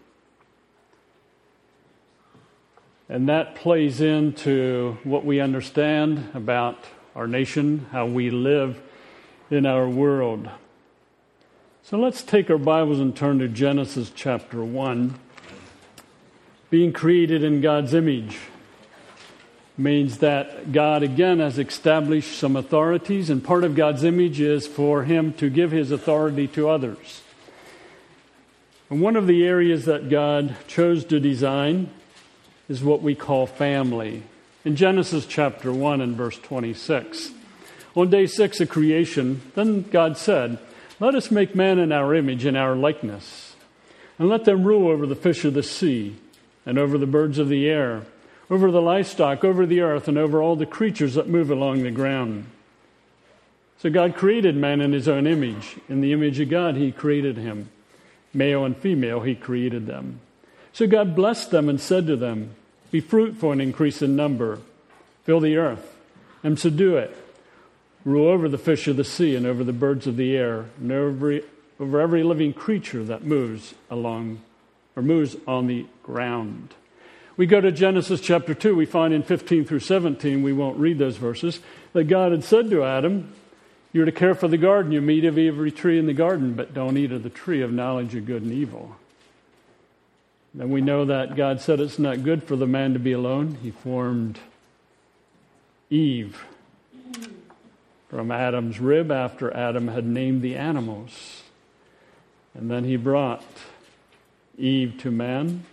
And 3.09 3.29
that 3.29 3.57
plays 3.57 4.01
into 4.01 4.99
what 5.03 5.25
we 5.25 5.41
understand 5.41 6.31
about 6.35 6.85
our 7.17 7.27
nation, 7.27 7.87
how 7.91 8.07
we 8.07 8.31
live 8.31 8.81
in 9.51 9.67
our 9.67 9.89
world. 9.89 10.49
So 11.83 11.99
let's 11.99 12.23
take 12.23 12.49
our 12.49 12.59
Bibles 12.59 13.01
and 13.01 13.17
turn 13.17 13.41
to 13.41 13.49
Genesis 13.49 14.13
chapter 14.15 14.63
1 14.63 15.19
being 16.71 16.93
created 16.93 17.43
in 17.43 17.61
God's 17.61 17.95
image 17.95 18.39
means 19.77 20.19
that 20.19 20.73
God 20.73 21.03
again 21.03 21.39
has 21.39 21.59
established 21.59 22.37
some 22.37 22.57
authorities, 22.57 23.31
and 23.31 23.43
part 23.43 23.65
of 23.65 23.77
God's 23.77 24.05
image 24.05 24.41
is 24.41 24.67
for 24.67 25.05
Him 25.05 25.33
to 25.35 25.49
give 25.49 25.71
His 25.71 25.91
authority 25.91 26.47
to 26.49 26.69
others. 26.69 27.23
And 28.91 29.01
one 29.01 29.17
of 29.17 29.27
the 29.27 29.47
areas 29.47 29.85
that 29.85 30.11
God 30.11 30.57
chose 30.67 31.05
to 31.07 31.21
design 31.21 31.91
is 32.69 32.83
what 32.83 33.03
we 33.03 33.15
call 33.15 33.47
family. 33.47 34.25
In 34.65 34.77
Genesis 34.77 35.27
chapter 35.27 35.73
1 35.73 36.01
and 36.01 36.17
verse 36.17 36.39
26, 36.39 37.31
on 37.95 38.11
day 38.11 38.27
six 38.27 38.61
of 38.61 38.69
creation, 38.69 39.41
then 39.55 39.83
God 39.83 40.19
said, 40.19 40.59
Let 41.01 41.15
us 41.15 41.31
make 41.31 41.55
man 41.55 41.79
in 41.79 41.93
our 41.93 42.15
image 42.15 42.45
and 42.45 42.57
our 42.57 42.75
likeness, 42.75 43.55
and 44.19 44.29
let 44.29 44.45
them 44.45 44.65
rule 44.65 44.89
over 44.89 45.07
the 45.07 45.15
fish 45.15 45.45
of 45.45 45.55
the 45.55 45.63
sea 45.63 46.17
and 46.69 46.79
over 46.79 46.99
the 46.99 47.07
birds 47.07 47.39
of 47.39 47.49
the 47.49 47.67
air, 47.67 48.03
over 48.51 48.71
the 48.71 48.83
livestock, 48.83 49.43
over 49.43 49.65
the 49.65 49.81
earth, 49.81 50.07
and 50.07 50.19
over 50.19 50.43
all 50.43 50.55
the 50.55 50.67
creatures 50.67 51.15
that 51.15 51.27
move 51.27 51.51
along 51.51 51.83
the 51.83 51.91
ground. 51.91 52.45
So 53.79 53.89
God 53.89 54.15
created 54.15 54.55
man 54.55 54.83
in 54.83 54.93
his 54.93 55.09
own 55.09 55.27
image. 55.27 55.79
In 55.89 56.03
the 56.03 56.13
image 56.13 56.39
of 56.41 56.51
God, 56.51 56.77
he 56.77 56.93
created 56.93 57.39
him. 57.39 57.71
Male 58.35 58.67
and 58.67 58.77
female, 58.77 59.21
he 59.21 59.35
created 59.35 59.87
them. 59.87 60.21
So 60.75 60.87
God 60.87 61.17
blessed 61.17 61.51
them 61.51 61.71
and 61.71 61.81
said 61.81 62.07
to 62.07 62.17
them, 62.17 62.51
Be 62.91 63.01
fruitful 63.01 63.51
and 63.51 63.63
increase 63.63 64.03
in 64.03 64.15
number, 64.15 64.61
fill 65.25 65.41
the 65.41 65.57
earth, 65.57 65.97
and 66.43 66.59
subdue 66.59 66.99
it. 66.99 67.17
Rule 68.05 68.29
over 68.29 68.47
the 68.47 68.59
fish 68.59 68.87
of 68.89 68.97
the 68.99 69.05
sea 69.05 69.35
and 69.35 69.47
over 69.47 69.65
the 69.65 69.73
birds 69.73 70.07
of 70.07 70.19
the 70.19 70.37
air, 70.37 70.67
and 70.79 70.93
over, 70.93 71.41
over 71.81 71.99
every 71.99 72.23
living 72.23 72.53
creature 72.53 73.05
that 73.05 73.25
moves 73.25 73.75
along 73.91 74.43
or 74.99 75.02
moves 75.02 75.37
on 75.47 75.69
the 75.69 75.87
ground. 76.02 76.75
We 77.37 77.47
go 77.47 77.61
to 77.61 77.71
Genesis 77.71 78.21
chapter 78.21 78.52
2, 78.52 78.75
we 78.75 78.85
find 78.85 79.14
in 79.14 79.23
15 79.23 79.64
through 79.64 79.78
17, 79.78 80.43
we 80.43 80.52
won't 80.52 80.76
read 80.76 80.99
those 80.99 81.17
verses, 81.17 81.61
that 81.93 82.05
God 82.05 82.33
had 82.33 82.43
said 82.43 82.69
to 82.71 82.83
Adam, 82.83 83.33
You're 83.93 84.07
to 84.07 84.12
care 84.12 84.35
for 84.35 84.49
the 84.49 84.59
garden, 84.59 84.90
you 84.90 85.09
eat 85.09 85.25
of 85.25 85.38
every 85.38 85.71
tree 85.71 86.00
in 86.00 86.07
the 86.07 86.12
garden, 86.12 86.55
but 86.55 86.75
don't 86.75 86.97
eat 86.97 87.12
of 87.12 87.23
the 87.23 87.31
tree 87.31 87.62
of 87.62 87.73
knowledge 87.73 88.17
of 88.17 88.26
good 88.26 88.43
and 88.43 88.50
evil. 88.50 88.97
Then 90.52 90.71
we 90.71 90.81
know 90.81 91.05
that 91.05 91.37
God 91.37 91.61
said 91.61 91.78
it's 91.78 92.00
not 92.00 92.25
good 92.25 92.43
for 92.43 92.57
the 92.57 92.67
man 92.67 92.93
to 92.95 92.99
be 92.99 93.12
alone. 93.12 93.59
He 93.62 93.71
formed 93.71 94.40
Eve 95.90 96.45
from 98.09 98.33
Adam's 98.33 98.81
rib 98.81 99.12
after 99.12 99.55
Adam 99.55 99.87
had 99.87 100.05
named 100.05 100.43
the 100.43 100.57
animals. 100.57 101.45
And 102.52 102.69
then 102.69 102.83
he 102.83 102.97
brought 102.97 103.45
Eve 104.59 104.99
to 104.99 105.11
man. 105.11 105.65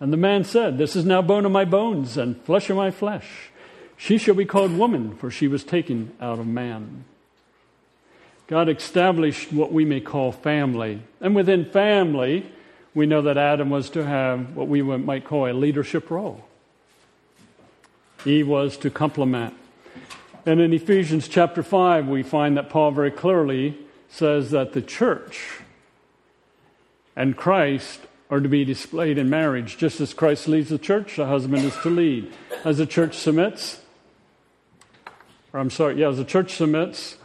And 0.00 0.12
the 0.12 0.16
man 0.16 0.44
said, 0.44 0.78
This 0.78 0.96
is 0.96 1.04
now 1.04 1.22
bone 1.22 1.46
of 1.46 1.52
my 1.52 1.64
bones 1.64 2.16
and 2.16 2.40
flesh 2.42 2.70
of 2.70 2.76
my 2.76 2.90
flesh. 2.90 3.50
She 3.96 4.18
shall 4.18 4.34
be 4.34 4.44
called 4.44 4.76
woman, 4.76 5.16
for 5.16 5.30
she 5.30 5.46
was 5.46 5.62
taken 5.62 6.12
out 6.20 6.40
of 6.40 6.46
man. 6.46 7.04
God 8.48 8.68
established 8.68 9.52
what 9.52 9.72
we 9.72 9.84
may 9.84 10.00
call 10.00 10.32
family. 10.32 11.00
And 11.20 11.36
within 11.36 11.64
family, 11.66 12.50
we 12.94 13.06
know 13.06 13.22
that 13.22 13.38
Adam 13.38 13.70
was 13.70 13.90
to 13.90 14.04
have 14.04 14.56
what 14.56 14.68
we 14.68 14.82
might 14.82 15.24
call 15.24 15.46
a 15.46 15.52
leadership 15.52 16.10
role. 16.10 16.44
He 18.24 18.42
was 18.42 18.76
to 18.78 18.90
complement. 18.90 19.54
And 20.44 20.60
in 20.60 20.72
Ephesians 20.72 21.28
chapter 21.28 21.62
5, 21.62 22.08
we 22.08 22.22
find 22.22 22.56
that 22.56 22.68
Paul 22.68 22.90
very 22.90 23.10
clearly 23.10 23.78
says 24.08 24.50
that 24.50 24.72
the 24.72 24.82
church 24.82 25.60
and 27.14 27.36
Christ 27.36 28.00
are 28.32 28.40
to 28.40 28.48
be 28.48 28.64
displayed 28.64 29.18
in 29.18 29.28
marriage. 29.28 29.76
Just 29.76 30.00
as 30.00 30.14
Christ 30.14 30.48
leads 30.48 30.70
the 30.70 30.78
church, 30.78 31.16
the 31.16 31.26
husband 31.26 31.66
is 31.66 31.76
to 31.82 31.90
lead. 31.90 32.32
As 32.64 32.78
the 32.78 32.86
church 32.86 33.14
submits, 33.14 33.82
or 35.52 35.60
I'm 35.60 35.68
sorry, 35.68 36.00
yeah, 36.00 36.08
as 36.08 36.16
the 36.16 36.24
church 36.24 36.54
submits, 36.54 37.18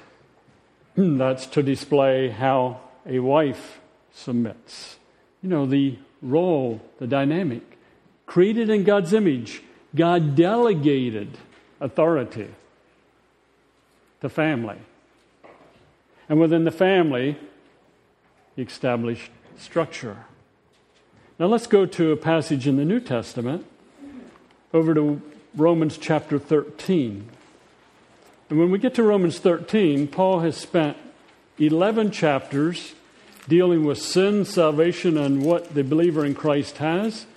that's 0.97 1.45
to 1.45 1.63
display 1.63 2.27
how 2.27 2.81
a 3.05 3.19
wife 3.19 3.79
submits. 4.13 4.97
You 5.41 5.47
know, 5.47 5.65
the 5.65 5.97
role, 6.21 6.81
the 6.99 7.07
dynamic. 7.07 7.77
Created 8.25 8.69
in 8.69 8.83
God's 8.83 9.13
image, 9.13 9.63
God 9.95 10.35
delegated 10.35 11.37
authority 11.79 12.49
to 14.19 14.27
family. 14.27 14.79
And 16.27 16.41
within 16.41 16.65
the 16.65 16.71
family, 16.71 17.37
He 18.57 18.63
established 18.63 19.31
structure. 19.55 20.25
Now 21.39 21.45
let's 21.45 21.67
go 21.67 21.85
to 21.85 22.11
a 22.11 22.17
passage 22.17 22.67
in 22.67 22.77
the 22.77 22.85
New 22.85 22.99
Testament, 22.99 23.63
over 24.73 24.95
to 24.95 25.21
Romans 25.55 25.99
chapter 25.99 26.39
13. 26.39 27.29
And 28.49 28.59
when 28.59 28.71
we 28.71 28.79
get 28.79 28.95
to 28.95 29.03
Romans 29.03 29.37
13, 29.37 30.07
Paul 30.07 30.39
has 30.39 30.57
spent 30.57 30.97
11 31.59 32.09
chapters 32.09 32.95
dealing 33.47 33.85
with 33.85 33.99
sin, 33.99 34.45
salvation, 34.45 35.15
and 35.15 35.43
what 35.43 35.75
the 35.75 35.83
believer 35.83 36.25
in 36.25 36.33
Christ 36.33 36.77
has. 36.77 37.27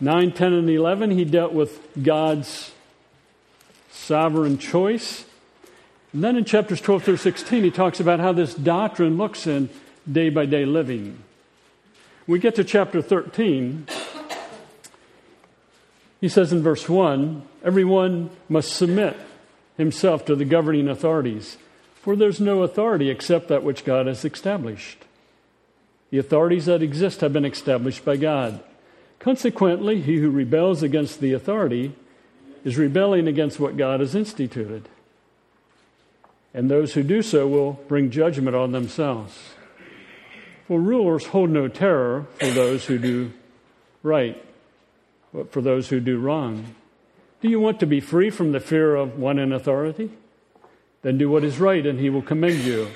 9, 0.00 0.32
10, 0.32 0.52
and 0.54 0.70
11, 0.70 1.10
he 1.10 1.26
dealt 1.26 1.52
with 1.52 1.86
God's 2.02 2.72
sovereign 3.90 4.56
choice. 4.56 5.26
And 6.14 6.24
then 6.24 6.36
in 6.36 6.46
chapters 6.46 6.80
12 6.80 7.04
through 7.04 7.16
16, 7.18 7.62
he 7.62 7.70
talks 7.70 8.00
about 8.00 8.20
how 8.20 8.32
this 8.32 8.54
doctrine 8.54 9.18
looks 9.18 9.46
in 9.46 9.68
day 10.10 10.30
by 10.30 10.46
day 10.46 10.64
living. 10.64 11.24
We 12.28 12.38
get 12.38 12.56
to 12.56 12.64
chapter 12.64 13.00
13. 13.00 13.86
He 16.20 16.28
says 16.28 16.52
in 16.52 16.62
verse 16.62 16.86
1 16.86 17.40
Everyone 17.64 18.28
must 18.50 18.74
submit 18.74 19.16
himself 19.78 20.26
to 20.26 20.36
the 20.36 20.44
governing 20.44 20.88
authorities, 20.88 21.56
for 21.94 22.14
there's 22.14 22.38
no 22.38 22.62
authority 22.64 23.08
except 23.08 23.48
that 23.48 23.62
which 23.62 23.82
God 23.82 24.06
has 24.06 24.26
established. 24.26 25.06
The 26.10 26.18
authorities 26.18 26.66
that 26.66 26.82
exist 26.82 27.22
have 27.22 27.32
been 27.32 27.46
established 27.46 28.04
by 28.04 28.18
God. 28.18 28.62
Consequently, 29.20 30.02
he 30.02 30.18
who 30.18 30.28
rebels 30.28 30.82
against 30.82 31.20
the 31.20 31.32
authority 31.32 31.94
is 32.62 32.76
rebelling 32.76 33.26
against 33.26 33.58
what 33.58 33.78
God 33.78 34.00
has 34.00 34.14
instituted. 34.14 34.86
And 36.52 36.70
those 36.70 36.92
who 36.92 37.02
do 37.02 37.22
so 37.22 37.48
will 37.48 37.72
bring 37.88 38.10
judgment 38.10 38.54
on 38.54 38.72
themselves. 38.72 39.54
For 40.68 40.78
rulers 40.78 41.24
hold 41.24 41.48
no 41.48 41.66
terror 41.66 42.26
for 42.38 42.50
those 42.50 42.84
who 42.84 42.98
do 42.98 43.32
right, 44.02 44.44
but 45.32 45.50
for 45.50 45.62
those 45.62 45.88
who 45.88 45.98
do 45.98 46.18
wrong. 46.18 46.74
Do 47.40 47.48
you 47.48 47.58
want 47.58 47.80
to 47.80 47.86
be 47.86 48.00
free 48.00 48.28
from 48.28 48.52
the 48.52 48.60
fear 48.60 48.94
of 48.94 49.18
one 49.18 49.38
in 49.38 49.50
authority? 49.50 50.10
Then 51.00 51.16
do 51.16 51.30
what 51.30 51.42
is 51.42 51.58
right, 51.58 51.86
and 51.86 51.98
he 51.98 52.10
will 52.10 52.20
commend 52.20 52.64
you. 52.64 52.88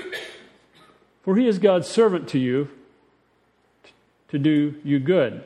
For 1.22 1.34
he 1.36 1.48
is 1.48 1.58
God's 1.58 1.88
servant 1.88 2.28
to 2.28 2.38
you 2.38 2.68
to 4.28 4.38
do 4.38 4.74
you 4.84 4.98
good. 4.98 5.42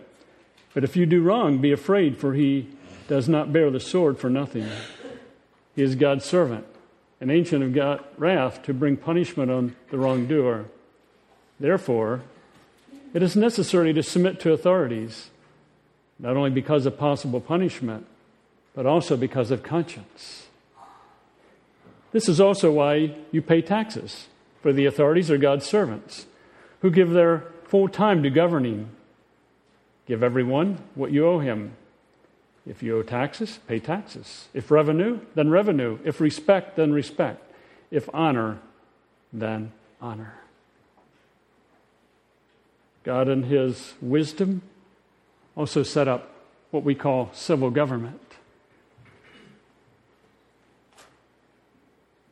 But 0.75 0.83
if 0.83 0.97
you 0.97 1.07
do 1.07 1.23
wrong, 1.23 1.59
be 1.59 1.71
afraid, 1.71 2.17
for 2.17 2.35
he 2.35 2.69
does 3.07 3.29
not 3.29 3.53
bear 3.53 3.71
the 3.71 3.79
sword 3.79 4.19
for 4.19 4.29
nothing. 4.29 4.69
He 5.77 5.83
is 5.83 5.95
God's 5.95 6.25
servant, 6.25 6.67
an 7.21 7.31
ancient 7.31 7.63
of 7.63 7.73
God, 7.73 8.03
wrath 8.19 8.65
to 8.65 8.75
bring 8.75 8.97
punishment 8.97 9.49
on 9.49 9.77
the 9.93 9.99
wrongdoer. 9.99 10.65
Therefore, 11.59 12.23
it 13.15 13.23
is 13.23 13.37
necessary 13.37 13.93
to 13.93 14.03
submit 14.03 14.41
to 14.41 14.53
authorities, 14.53 15.31
not 16.19 16.37
only 16.37 16.51
because 16.51 16.87
of 16.87 16.99
possible 16.99 17.41
punishment, 17.41 18.07
but 18.75 18.87
also 18.87 19.17
because 19.17 19.51
of 19.51 19.63
conscience. 19.63 20.47
This 22.13 22.29
is 22.29 22.41
also 22.41 22.71
why 22.71 23.15
you 23.33 23.43
pay 23.43 23.63
taxes, 23.63 24.27
for 24.63 24.73
the 24.73 24.87
authorities 24.87 25.31
are 25.31 25.39
God's 25.39 25.67
servants 25.67 26.27
who 26.81 26.91
give 26.91 27.11
their 27.11 27.45
full 27.65 27.89
time 27.89 28.23
to 28.23 28.31
governing. 28.31 28.91
Give 30.07 30.23
everyone 30.23 30.79
what 30.95 31.11
you 31.11 31.27
owe 31.27 31.41
him. 31.41 31.73
If 32.67 32.83
you 32.83 32.99
owe 32.99 33.03
taxes, 33.03 33.61
pay 33.67 33.79
taxes. 33.79 34.49
If 34.53 34.71
revenue, 34.71 35.21
then 35.35 35.51
revenue. 35.51 35.99
If 36.05 36.21
respect, 36.21 36.77
then 36.77 36.93
respect. 36.93 37.43
If 37.91 38.09
honor, 38.13 38.59
then 39.33 39.73
honor. 40.01 40.35
God, 43.07 43.29
in 43.29 43.45
His 43.45 43.95
wisdom, 44.03 44.63
also 45.57 45.85
set 45.85 46.09
up 46.09 46.29
what 46.73 46.83
we 46.83 46.97
call 46.97 47.31
civil 47.33 47.71
government. 47.71 48.21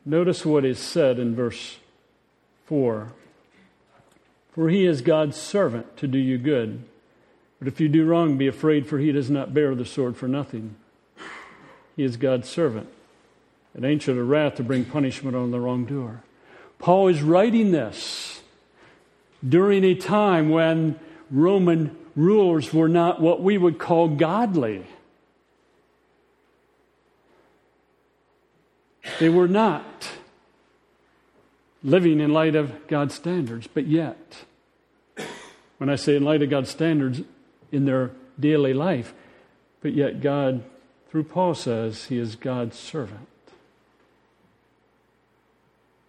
Notice 0.05 0.45
what 0.45 0.65
is 0.65 0.77
said 0.77 1.17
in 1.17 1.33
verse 1.33 1.77
4 2.65 3.13
For 4.51 4.69
he 4.69 4.85
is 4.85 5.01
God's 5.01 5.37
servant 5.37 5.95
to 5.95 6.07
do 6.07 6.19
you 6.19 6.37
good. 6.37 6.83
But 7.57 7.69
if 7.69 7.79
you 7.79 7.87
do 7.87 8.05
wrong, 8.05 8.37
be 8.37 8.47
afraid, 8.47 8.85
for 8.85 8.99
he 8.99 9.13
does 9.13 9.31
not 9.31 9.53
bear 9.53 9.75
the 9.75 9.85
sword 9.85 10.17
for 10.17 10.27
nothing. 10.27 10.75
He 11.95 12.03
is 12.03 12.17
God's 12.17 12.49
servant, 12.49 12.89
an 13.73 13.85
ancient 13.85 14.19
of 14.19 14.27
wrath 14.27 14.55
to 14.55 14.63
bring 14.63 14.83
punishment 14.83 15.37
on 15.37 15.51
the 15.51 15.59
wrongdoer. 15.61 16.21
Paul 16.79 17.07
is 17.07 17.21
writing 17.23 17.71
this 17.71 18.34
during 19.47 19.83
a 19.83 19.95
time 19.95 20.49
when 20.49 20.99
Roman 21.29 21.95
rulers 22.15 22.73
were 22.73 22.87
not 22.87 23.21
what 23.21 23.41
we 23.41 23.57
would 23.57 23.77
call 23.77 24.07
godly. 24.07 24.85
They 29.19 29.29
were 29.29 29.47
not 29.47 30.09
living 31.83 32.19
in 32.19 32.33
light 32.33 32.55
of 32.55 32.87
God's 32.87 33.13
standards, 33.13 33.67
but 33.67 33.85
yet, 33.85 34.45
when 35.77 35.89
I 35.89 35.95
say 35.95 36.15
in 36.15 36.23
light 36.23 36.41
of 36.41 36.49
God's 36.49 36.71
standards, 36.71 37.21
in 37.71 37.85
their 37.85 38.11
daily 38.39 38.73
life, 38.73 39.13
but 39.81 39.93
yet 39.93 40.21
God, 40.21 40.63
through 41.09 41.25
Paul, 41.25 41.53
says 41.53 42.05
he 42.05 42.17
is 42.17 42.35
God's 42.35 42.77
servant. 42.77 43.27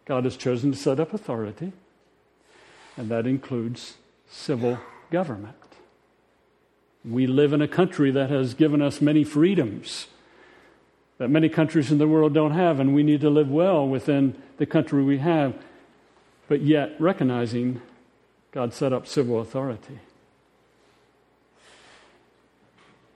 God 0.06 0.24
has 0.24 0.36
chosen 0.36 0.72
to 0.72 0.78
set 0.78 1.00
up 1.00 1.12
authority, 1.12 1.72
and 2.96 3.08
that 3.08 3.26
includes 3.26 3.94
civil 4.28 4.78
government. 5.10 5.56
We 7.04 7.26
live 7.26 7.52
in 7.52 7.62
a 7.62 7.68
country 7.68 8.10
that 8.10 8.30
has 8.30 8.54
given 8.54 8.82
us 8.82 9.00
many 9.00 9.22
freedoms 9.22 10.08
that 11.18 11.28
many 11.28 11.48
countries 11.48 11.90
in 11.90 11.98
the 11.98 12.08
world 12.08 12.34
don't 12.34 12.52
have, 12.52 12.78
and 12.78 12.94
we 12.94 13.02
need 13.02 13.20
to 13.22 13.30
live 13.30 13.50
well 13.50 13.86
within 13.88 14.40
the 14.58 14.66
country 14.66 15.02
we 15.02 15.18
have, 15.18 15.54
but 16.48 16.60
yet 16.60 16.94
recognizing 17.00 17.80
God 18.52 18.74
set 18.74 18.92
up 18.92 19.06
civil 19.06 19.40
authority. 19.40 20.00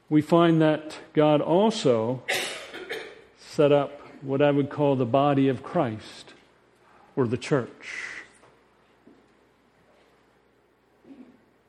We 0.09 0.23
find 0.23 0.61
that 0.61 0.97
God 1.13 1.41
also 1.41 2.23
set 3.39 3.71
up 3.71 4.01
what 4.23 4.43
I 4.43 4.51
would 4.51 4.71
call 4.71 4.97
the 4.97 5.07
body 5.07 5.49
of 5.49 5.63
Christ 5.63 6.33
or 7.17 7.27
the 7.27 7.37
church. 7.37 8.10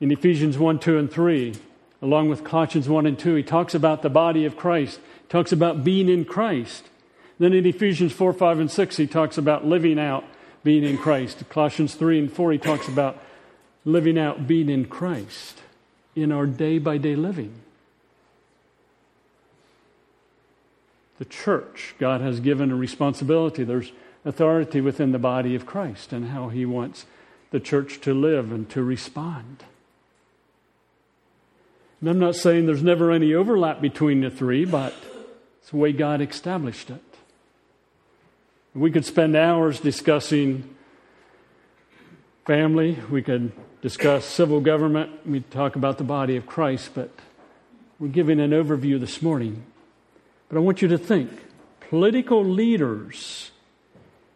In 0.01 0.11
Ephesians 0.11 0.57
1, 0.57 0.79
2, 0.79 0.97
and 0.97 1.11
3, 1.11 1.53
along 2.01 2.27
with 2.27 2.43
Colossians 2.43 2.89
1 2.89 3.05
and 3.05 3.17
2, 3.17 3.35
he 3.35 3.43
talks 3.43 3.75
about 3.75 4.01
the 4.01 4.09
body 4.09 4.45
of 4.45 4.57
Christ 4.57 4.99
talks 5.31 5.53
about 5.53 5.85
being 5.85 6.09
in 6.09 6.25
Christ. 6.25 6.89
Then 7.39 7.53
in 7.53 7.65
Ephesians 7.65 8.11
4, 8.11 8.33
5, 8.33 8.59
and 8.59 8.69
6, 8.69 8.97
he 8.97 9.07
talks 9.07 9.37
about 9.37 9.65
living 9.65 9.97
out 9.97 10.25
being 10.61 10.83
in 10.83 10.97
Christ. 10.97 11.47
Colossians 11.49 11.95
3 11.95 12.19
and 12.19 12.31
4, 12.31 12.51
he 12.51 12.57
talks 12.57 12.89
about 12.89 13.17
living 13.85 14.19
out 14.19 14.45
being 14.45 14.69
in 14.69 14.85
Christ 14.85 15.61
in 16.15 16.31
our 16.31 16.45
day 16.45 16.79
by 16.79 16.97
day 16.97 17.15
living. 17.15 17.53
The 21.17 21.25
church, 21.25 21.95
God 21.97 22.19
has 22.19 22.41
given 22.41 22.71
a 22.71 22.75
responsibility. 22.75 23.63
There's 23.63 23.91
authority 24.25 24.81
within 24.81 25.13
the 25.13 25.19
body 25.19 25.55
of 25.55 25.65
Christ 25.65 26.11
and 26.11 26.29
how 26.29 26.49
he 26.49 26.65
wants 26.65 27.05
the 27.51 27.59
church 27.59 28.01
to 28.01 28.13
live 28.13 28.51
and 28.51 28.69
to 28.71 28.83
respond. 28.83 29.63
And 32.01 32.09
I'm 32.09 32.19
not 32.19 32.35
saying 32.35 32.65
there's 32.65 32.81
never 32.81 33.11
any 33.11 33.35
overlap 33.35 33.79
between 33.79 34.21
the 34.21 34.31
three, 34.31 34.65
but 34.65 34.93
it's 35.59 35.69
the 35.69 35.77
way 35.77 35.93
God 35.93 36.19
established 36.19 36.89
it. 36.89 36.99
We 38.73 38.89
could 38.89 39.05
spend 39.05 39.35
hours 39.35 39.79
discussing 39.79 40.75
family, 42.45 42.97
we 43.11 43.21
could 43.21 43.51
discuss 43.83 44.25
civil 44.25 44.61
government, 44.61 45.27
we 45.27 45.41
talk 45.41 45.75
about 45.75 45.99
the 45.99 46.03
body 46.03 46.35
of 46.37 46.47
Christ, 46.47 46.91
but 46.95 47.11
we're 47.99 48.07
giving 48.07 48.39
an 48.39 48.49
overview 48.49 48.99
this 48.99 49.21
morning. 49.21 49.63
But 50.49 50.57
I 50.57 50.61
want 50.61 50.81
you 50.81 50.87
to 50.87 50.97
think 50.97 51.29
political 51.89 52.43
leaders, 52.43 53.51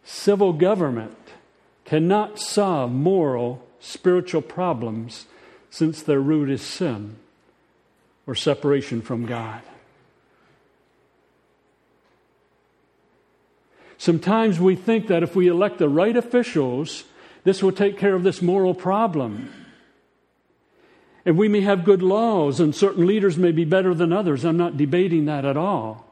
civil 0.04 0.52
government 0.52 1.16
cannot 1.84 2.38
solve 2.38 2.92
moral, 2.92 3.66
spiritual 3.80 4.42
problems 4.42 5.26
since 5.68 6.00
their 6.00 6.20
root 6.20 6.48
is 6.48 6.62
sin 6.62 7.16
or 8.26 8.34
separation 8.34 9.00
from 9.00 9.26
God. 9.26 9.62
Sometimes 13.98 14.60
we 14.60 14.76
think 14.76 15.06
that 15.06 15.22
if 15.22 15.34
we 15.34 15.48
elect 15.48 15.78
the 15.78 15.88
right 15.88 16.16
officials, 16.16 17.04
this 17.44 17.62
will 17.62 17.72
take 17.72 17.98
care 17.98 18.14
of 18.14 18.24
this 18.24 18.42
moral 18.42 18.74
problem. 18.74 19.52
And 21.24 21.36
we 21.36 21.48
may 21.48 21.62
have 21.62 21.84
good 21.84 22.02
laws, 22.02 22.60
and 22.60 22.74
certain 22.74 23.06
leaders 23.06 23.36
may 23.36 23.52
be 23.52 23.64
better 23.64 23.94
than 23.94 24.12
others. 24.12 24.44
I'm 24.44 24.56
not 24.56 24.76
debating 24.76 25.24
that 25.24 25.44
at 25.44 25.56
all. 25.56 26.06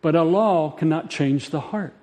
But 0.00 0.14
a 0.14 0.22
law 0.22 0.70
cannot 0.70 1.10
change 1.10 1.50
the 1.50 1.60
heart. 1.60 1.94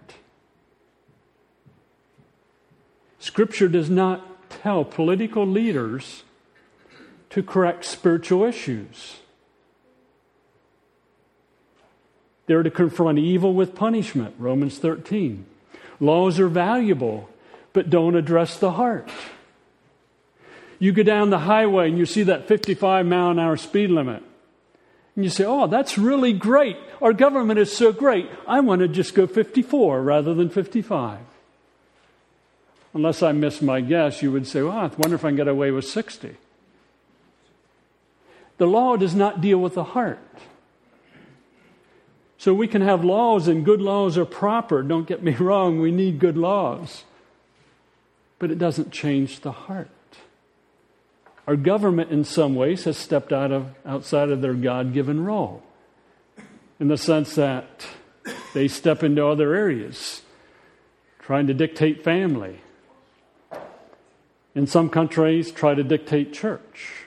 Scripture 3.19 3.67
does 3.67 3.89
not 3.89 4.49
tell 4.49 4.85
political 4.85 5.47
leaders 5.47 6.23
to 7.31 7.43
correct 7.43 7.85
spiritual 7.85 8.43
issues. 8.43 9.17
They're 12.47 12.63
to 12.63 12.71
confront 12.71 13.17
evil 13.17 13.53
with 13.53 13.75
punishment, 13.75 14.35
Romans 14.37 14.77
13. 14.77 15.45
Laws 15.99 16.39
are 16.39 16.47
valuable, 16.47 17.29
but 17.73 17.89
don't 17.89 18.15
address 18.15 18.57
the 18.57 18.71
heart. 18.71 19.09
You 20.77 20.91
go 20.91 21.03
down 21.03 21.29
the 21.29 21.39
highway 21.39 21.89
and 21.89 21.97
you 21.97 22.05
see 22.05 22.23
that 22.23 22.47
55 22.47 23.05
mile 23.05 23.31
an 23.31 23.39
hour 23.39 23.57
speed 23.57 23.89
limit. 23.89 24.21
And 25.15 25.23
you 25.23 25.31
say, 25.31 25.45
Oh, 25.45 25.67
that's 25.67 25.97
really 25.97 26.33
great. 26.33 26.77
Our 27.01 27.13
government 27.13 27.59
is 27.59 27.75
so 27.75 27.91
great. 27.91 28.29
I 28.47 28.59
want 28.59 28.81
to 28.81 28.87
just 28.87 29.15
go 29.15 29.25
54 29.25 30.01
rather 30.01 30.33
than 30.33 30.49
55. 30.49 31.19
Unless 32.93 33.23
I 33.23 33.31
miss 33.31 33.61
my 33.61 33.81
guess, 33.81 34.21
you 34.21 34.31
would 34.31 34.47
say, 34.47 34.61
Well, 34.61 34.77
I 34.77 34.87
wonder 34.97 35.15
if 35.15 35.23
I 35.23 35.29
can 35.29 35.37
get 35.37 35.47
away 35.47 35.71
with 35.71 35.85
60. 35.85 36.35
The 38.57 38.67
law 38.67 38.95
does 38.95 39.15
not 39.15 39.41
deal 39.41 39.57
with 39.57 39.73
the 39.73 39.83
heart. 39.83 40.19
So 42.37 42.53
we 42.53 42.67
can 42.67 42.81
have 42.81 43.03
laws, 43.03 43.47
and 43.47 43.65
good 43.65 43.81
laws 43.81 44.17
are 44.17 44.25
proper. 44.25 44.83
Don't 44.83 45.07
get 45.07 45.23
me 45.23 45.33
wrong, 45.39 45.79
we 45.79 45.91
need 45.91 46.19
good 46.19 46.37
laws. 46.37 47.03
But 48.39 48.51
it 48.51 48.59
doesn't 48.59 48.91
change 48.91 49.39
the 49.39 49.51
heart. 49.51 49.89
Our 51.47 51.55
government, 51.55 52.11
in 52.11 52.23
some 52.23 52.55
ways, 52.55 52.85
has 52.85 52.97
stepped 52.97 53.31
out 53.31 53.51
of, 53.51 53.75
outside 53.85 54.29
of 54.29 54.41
their 54.41 54.53
God 54.53 54.93
given 54.93 55.23
role 55.23 55.63
in 56.79 56.87
the 56.87 56.97
sense 56.97 57.35
that 57.35 57.85
they 58.53 58.67
step 58.67 59.03
into 59.03 59.25
other 59.25 59.53
areas, 59.53 60.23
trying 61.19 61.47
to 61.47 61.53
dictate 61.53 62.03
family. 62.03 62.59
In 64.55 64.67
some 64.67 64.89
countries, 64.89 65.51
try 65.51 65.75
to 65.75 65.83
dictate 65.83 66.33
church. 66.33 67.04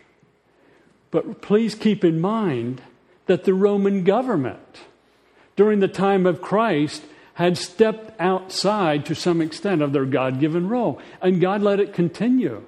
But 1.10 1.40
please 1.40 1.74
keep 1.74 2.04
in 2.04 2.20
mind 2.20 2.82
that 3.26 3.44
the 3.44 3.54
Roman 3.54 4.04
government, 4.04 4.80
during 5.56 5.80
the 5.80 5.88
time 5.88 6.26
of 6.26 6.42
Christ, 6.42 7.02
had 7.34 7.56
stepped 7.56 8.18
outside 8.20 9.06
to 9.06 9.14
some 9.14 9.40
extent 9.40 9.80
of 9.80 9.92
their 9.92 10.04
God 10.04 10.40
given 10.40 10.68
role, 10.68 11.00
and 11.22 11.40
God 11.40 11.62
let 11.62 11.80
it 11.80 11.94
continue. 11.94 12.64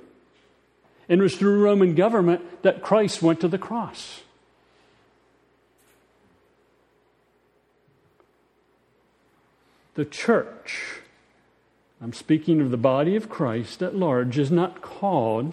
And 1.08 1.20
it 1.20 1.22
was 1.22 1.36
through 1.36 1.64
Roman 1.64 1.94
government 1.94 2.62
that 2.62 2.82
Christ 2.82 3.20
went 3.20 3.40
to 3.40 3.48
the 3.48 3.58
cross. 3.58 4.20
The 9.94 10.04
church, 10.04 11.00
I'm 12.00 12.12
speaking 12.12 12.60
of 12.60 12.70
the 12.70 12.76
body 12.76 13.16
of 13.16 13.28
Christ 13.28 13.82
at 13.82 13.96
large, 13.96 14.38
is 14.38 14.52
not 14.52 14.80
called 14.80 15.52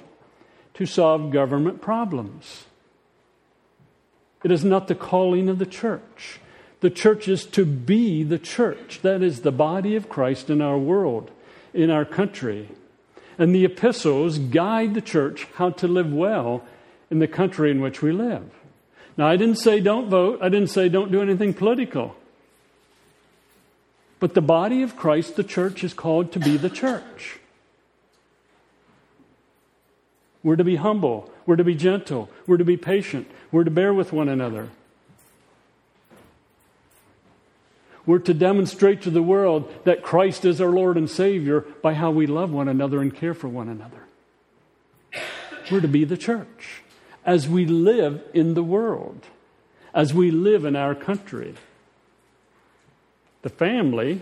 to 0.76 0.86
solve 0.86 1.32
government 1.32 1.82
problems. 1.82 2.66
It 4.44 4.52
is 4.52 4.64
not 4.64 4.88
the 4.88 4.96
calling 4.96 5.50
of 5.50 5.60
the 5.60 5.66
church. 5.66 6.40
The 6.80 6.90
church 6.90 7.28
is 7.28 7.46
to 7.48 7.66
be 7.66 8.24
the 8.24 8.38
church. 8.38 9.00
That 9.02 9.24
is 9.24 9.42
the 9.42 9.52
body 9.52 9.96
of 9.96 10.10
Christ 10.10 10.50
in 10.50 10.62
our 10.62 10.78
world, 10.78 11.32
in 11.74 11.90
our 11.90 12.06
country. 12.06 12.70
And 13.38 13.54
the 13.54 13.66
epistles 13.66 14.38
guide 14.38 14.94
the 14.94 15.02
church 15.02 15.48
how 15.56 15.72
to 15.72 15.88
live 15.88 16.14
well 16.14 16.64
in 17.10 17.20
the 17.20 17.28
country 17.28 17.72
in 17.72 17.82
which 17.82 18.02
we 18.02 18.12
live. 18.12 18.50
Now, 19.16 19.28
I 19.28 19.38
didn't 19.38 19.58
say 19.58 19.80
don't 19.80 20.10
vote, 20.10 20.40
I 20.42 20.50
didn't 20.50 20.70
say 20.70 20.90
don't 20.90 21.12
do 21.12 21.22
anything 21.22 21.54
political. 21.54 22.16
But 24.20 24.34
the 24.34 24.42
body 24.42 24.84
of 24.84 24.96
Christ, 24.96 25.36
the 25.36 25.44
church, 25.44 25.84
is 25.84 25.94
called 25.94 26.32
to 26.34 26.40
be 26.40 26.58
the 26.58 26.70
church. 26.70 27.40
We're 30.48 30.56
to 30.56 30.64
be 30.64 30.78
humble. 30.78 31.30
We're 31.46 31.58
to 31.58 31.66
be 31.66 31.76
gentle. 31.76 32.30
We're 32.48 32.56
to 32.56 32.64
be 32.64 32.78
patient. 32.78 33.30
We're 33.52 33.66
to 33.66 33.70
bear 33.70 33.94
with 33.94 34.14
one 34.14 34.30
another. 34.30 34.70
We're 38.06 38.20
to 38.20 38.34
demonstrate 38.34 39.02
to 39.02 39.10
the 39.10 39.22
world 39.22 39.70
that 39.84 40.04
Christ 40.04 40.46
is 40.46 40.62
our 40.62 40.70
Lord 40.70 40.96
and 40.96 41.10
Savior 41.10 41.66
by 41.82 41.96
how 41.96 42.12
we 42.12 42.28
love 42.28 42.50
one 42.50 42.70
another 42.70 43.02
and 43.02 43.14
care 43.14 43.34
for 43.34 43.50
one 43.50 43.68
another. 43.68 44.06
We're 45.70 45.82
to 45.82 45.88
be 45.90 46.06
the 46.06 46.16
church 46.16 46.82
as 47.26 47.50
we 47.50 47.66
live 47.66 48.24
in 48.34 48.54
the 48.54 48.64
world, 48.64 49.26
as 49.94 50.14
we 50.14 50.32
live 50.32 50.64
in 50.64 50.78
our 50.78 50.96
country. 50.96 51.56
The 53.42 53.50
family 53.50 54.22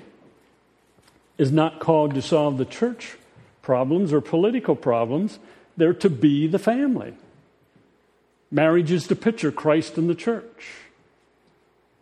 is 1.38 1.52
not 1.52 1.80
called 1.80 2.16
to 2.16 2.22
solve 2.24 2.58
the 2.58 2.66
church 2.66 3.16
problems 3.62 4.12
or 4.12 4.22
political 4.22 4.76
problems, 4.76 5.38
they're 5.78 5.94
to 5.94 6.10
be 6.10 6.48
the 6.48 6.60
family. 6.60 7.14
Marriage 8.52 8.92
is 8.92 9.08
to 9.08 9.16
picture 9.16 9.52
Christ 9.52 9.98
and 9.98 10.10
the 10.10 10.16
church. 10.16 10.76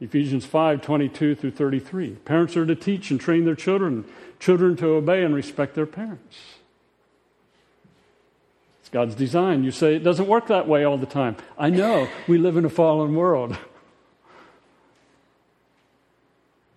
Ephesians 0.02 0.46
5 0.46 0.82
22 0.82 1.36
through 1.36 1.52
33. 1.52 2.12
Parents 2.26 2.58
are 2.58 2.66
to 2.66 2.76
teach 2.76 3.10
and 3.10 3.20
train 3.20 3.46
their 3.46 3.56
children, 3.56 4.06
children 4.40 4.76
to 4.78 4.88
obey 4.88 5.24
and 5.24 5.34
respect 5.34 5.76
their 5.76 5.86
parents. 5.86 6.38
It's 8.82 8.90
God's 8.90 9.16
design. 9.16 9.64
You 9.64 9.72
say 9.72 9.96
it 9.96 10.04
doesn't 10.04 10.28
work 10.28 10.48
that 10.48 10.68
way 10.68 10.84
all 10.84 10.98
the 10.98 11.06
time. 11.06 11.38
I 11.58 11.70
know 11.70 12.10
we 12.28 12.38
live 12.38 12.58
in 12.58 12.66
a 12.66 12.70
fallen 12.70 13.16
world. 13.16 13.58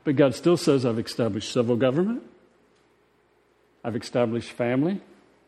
But 0.05 0.15
God 0.15 0.37
still 0.37 0.57
says, 0.57 0.87
I've 0.87 1.01
established 1.01 1.53
civil 1.53 1.75
government, 1.75 2.23
I've 3.83 3.97
established 3.97 4.53
family, 4.53 5.01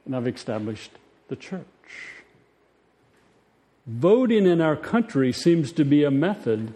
and 0.05 0.17
I've 0.17 0.27
established 0.27 0.91
the 1.29 1.37
church. 1.37 1.65
Voting 3.87 4.47
in 4.47 4.61
our 4.61 4.77
country 4.77 5.33
seems 5.33 5.73
to 5.73 5.85
be 5.85 6.05
a 6.05 6.11
method 6.11 6.75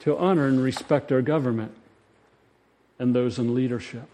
to 0.00 0.16
honor 0.16 0.46
and 0.46 0.62
respect 0.62 1.10
our 1.12 1.22
government 1.22 1.74
and 2.98 3.14
those 3.14 3.38
in 3.38 3.54
leadership. 3.54 4.08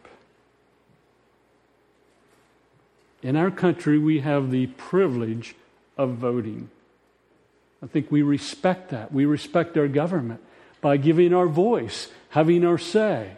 In 3.23 3.37
our 3.37 3.51
country, 3.51 3.99
we 3.99 4.21
have 4.21 4.51
the 4.51 4.67
privilege 4.67 5.55
of 5.97 6.15
voting. 6.15 6.71
I 7.83 7.87
think 7.87 8.11
we 8.11 8.23
respect 8.23 8.91
that. 8.91 9.13
We 9.13 9.25
respect 9.25 9.77
our 9.77 9.89
government 9.89 10.41
by 10.81 10.97
giving 10.97 11.33
our 11.33 11.47
voice, 11.47 12.09
having 12.31 12.65
our 12.65 12.79
say. 12.79 13.33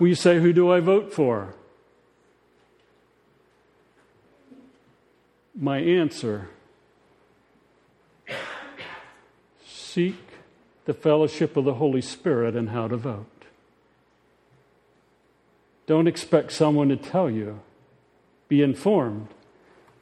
We 0.00 0.14
say, 0.14 0.40
Who 0.40 0.52
do 0.52 0.70
I 0.72 0.80
vote 0.80 1.12
for? 1.12 1.54
My 5.58 5.78
answer 5.78 6.48
seek 9.64 10.16
the 10.84 10.92
fellowship 10.92 11.56
of 11.56 11.64
the 11.64 11.74
Holy 11.74 12.02
Spirit 12.02 12.54
and 12.54 12.68
how 12.68 12.88
to 12.88 12.96
vote. 12.96 13.26
Don't 15.86 16.06
expect 16.06 16.52
someone 16.52 16.88
to 16.90 16.96
tell 16.96 17.30
you. 17.30 17.60
Be 18.48 18.62
informed. 18.62 19.28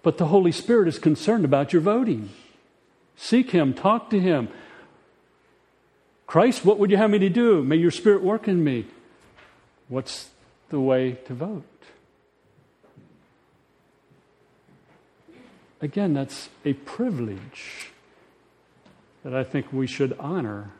But 0.02 0.18
the 0.18 0.26
Holy 0.26 0.52
Spirit 0.52 0.88
is 0.88 0.98
concerned 0.98 1.44
about 1.44 1.72
your 1.72 1.82
voting. 1.82 2.30
Seek 3.16 3.52
Him, 3.52 3.72
talk 3.72 4.10
to 4.10 4.18
Him. 4.18 4.48
Christ, 6.26 6.64
what 6.64 6.78
would 6.78 6.90
you 6.90 6.96
have 6.96 7.10
me 7.10 7.18
to 7.20 7.28
do? 7.28 7.62
May 7.62 7.76
your 7.76 7.90
Spirit 7.90 8.22
work 8.22 8.48
in 8.48 8.64
me. 8.64 8.86
What's 9.88 10.30
the 10.70 10.80
way 10.80 11.12
to 11.26 11.34
vote? 11.34 11.64
Again, 15.84 16.14
that's 16.14 16.48
a 16.64 16.72
privilege 16.72 17.90
that 19.22 19.34
I 19.34 19.44
think 19.44 19.70
we 19.70 19.86
should 19.86 20.16
honor 20.18 20.70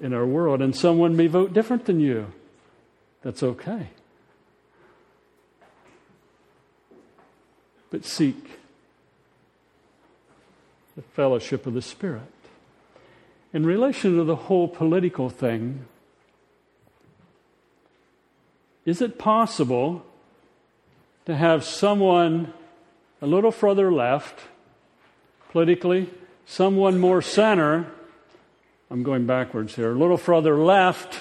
in 0.00 0.14
our 0.14 0.24
world. 0.24 0.62
And 0.62 0.74
someone 0.74 1.14
may 1.14 1.26
vote 1.26 1.52
different 1.52 1.84
than 1.84 2.00
you. 2.00 2.32
That's 3.20 3.42
okay. 3.42 3.88
But 7.90 8.06
seek 8.06 8.58
the 10.96 11.02
fellowship 11.02 11.66
of 11.66 11.74
the 11.74 11.82
Spirit. 11.82 12.22
In 13.52 13.66
relation 13.66 14.16
to 14.16 14.24
the 14.24 14.36
whole 14.36 14.68
political 14.68 15.28
thing, 15.28 15.84
is 18.86 19.02
it 19.02 19.18
possible 19.18 20.02
to 21.26 21.36
have 21.36 21.62
someone 21.62 22.50
a 23.20 23.26
little 23.26 23.50
further 23.50 23.92
left 23.92 24.40
politically, 25.54 26.10
someone 26.46 26.98
more 26.98 27.22
center. 27.22 27.86
I'm 28.90 29.04
going 29.04 29.24
backwards 29.24 29.76
here. 29.76 29.92
A 29.92 29.98
little 29.98 30.16
further 30.16 30.56
left. 30.58 31.20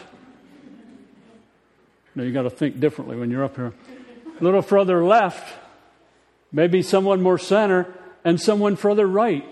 Now 2.16 2.24
you 2.24 2.34
got 2.34 2.44
to 2.44 2.50
think 2.50 2.80
differently 2.80 3.16
when 3.16 3.30
you're 3.30 3.44
up 3.44 3.56
here. 3.56 3.74
A 4.40 4.44
little 4.44 4.64
further 4.64 5.04
left, 5.06 5.54
maybe 6.52 6.82
someone 6.82 7.22
more 7.22 7.38
center, 7.38 7.94
and 8.26 8.42
someone 8.42 8.76
further 8.76 9.08
right. 9.08 9.46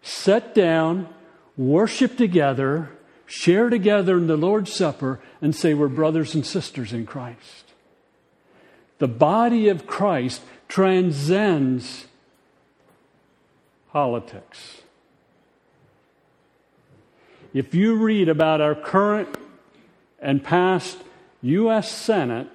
Set 0.00 0.54
down, 0.54 1.08
worship 1.56 2.16
together, 2.16 2.90
share 3.26 3.68
together 3.68 4.16
in 4.16 4.26
the 4.26 4.36
Lord's 4.36 4.72
Supper, 4.72 5.20
and 5.42 5.54
say 5.54 5.74
we're 5.74 5.88
brothers 5.88 6.34
and 6.34 6.44
sisters 6.44 6.92
in 6.92 7.04
Christ. 7.04 7.72
The 8.98 9.08
body 9.08 9.68
of 9.68 9.86
Christ 9.86 10.40
transcends 10.74 12.06
politics. 13.92 14.82
If 17.52 17.76
you 17.76 17.94
read 17.94 18.28
about 18.28 18.60
our 18.60 18.74
current 18.74 19.28
and 20.18 20.42
past 20.42 20.98
U.S. 21.42 21.92
Senate 21.92 22.52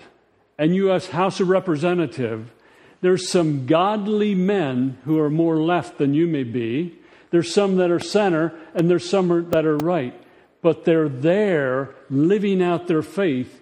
and 0.58 0.76
U.S. 0.76 1.08
House 1.08 1.40
of 1.40 1.48
Representative, 1.48 2.52
there's 3.00 3.30
some 3.30 3.66
godly 3.66 4.36
men 4.36 4.98
who 5.06 5.18
are 5.18 5.30
more 5.30 5.56
left 5.56 5.98
than 5.98 6.14
you 6.14 6.28
may 6.28 6.44
be. 6.44 7.00
There's 7.32 7.54
some 7.54 7.78
that 7.78 7.90
are 7.90 8.02
center, 8.02 8.54
and 8.76 8.90
there's 8.90 9.10
some 9.10 9.50
that 9.52 9.66
are 9.66 9.78
right. 9.78 10.14
But 10.62 10.84
they're 10.84 11.08
there 11.08 11.96
living 12.10 12.62
out 12.62 12.88
their 12.88 13.02
faith 13.02 13.62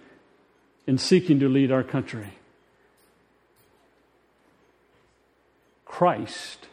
and 0.88 1.00
seeking 1.00 1.40
to 1.42 1.48
lead 1.48 1.72
our 1.72 1.84
country. 1.84 2.37
Christ 5.98 6.68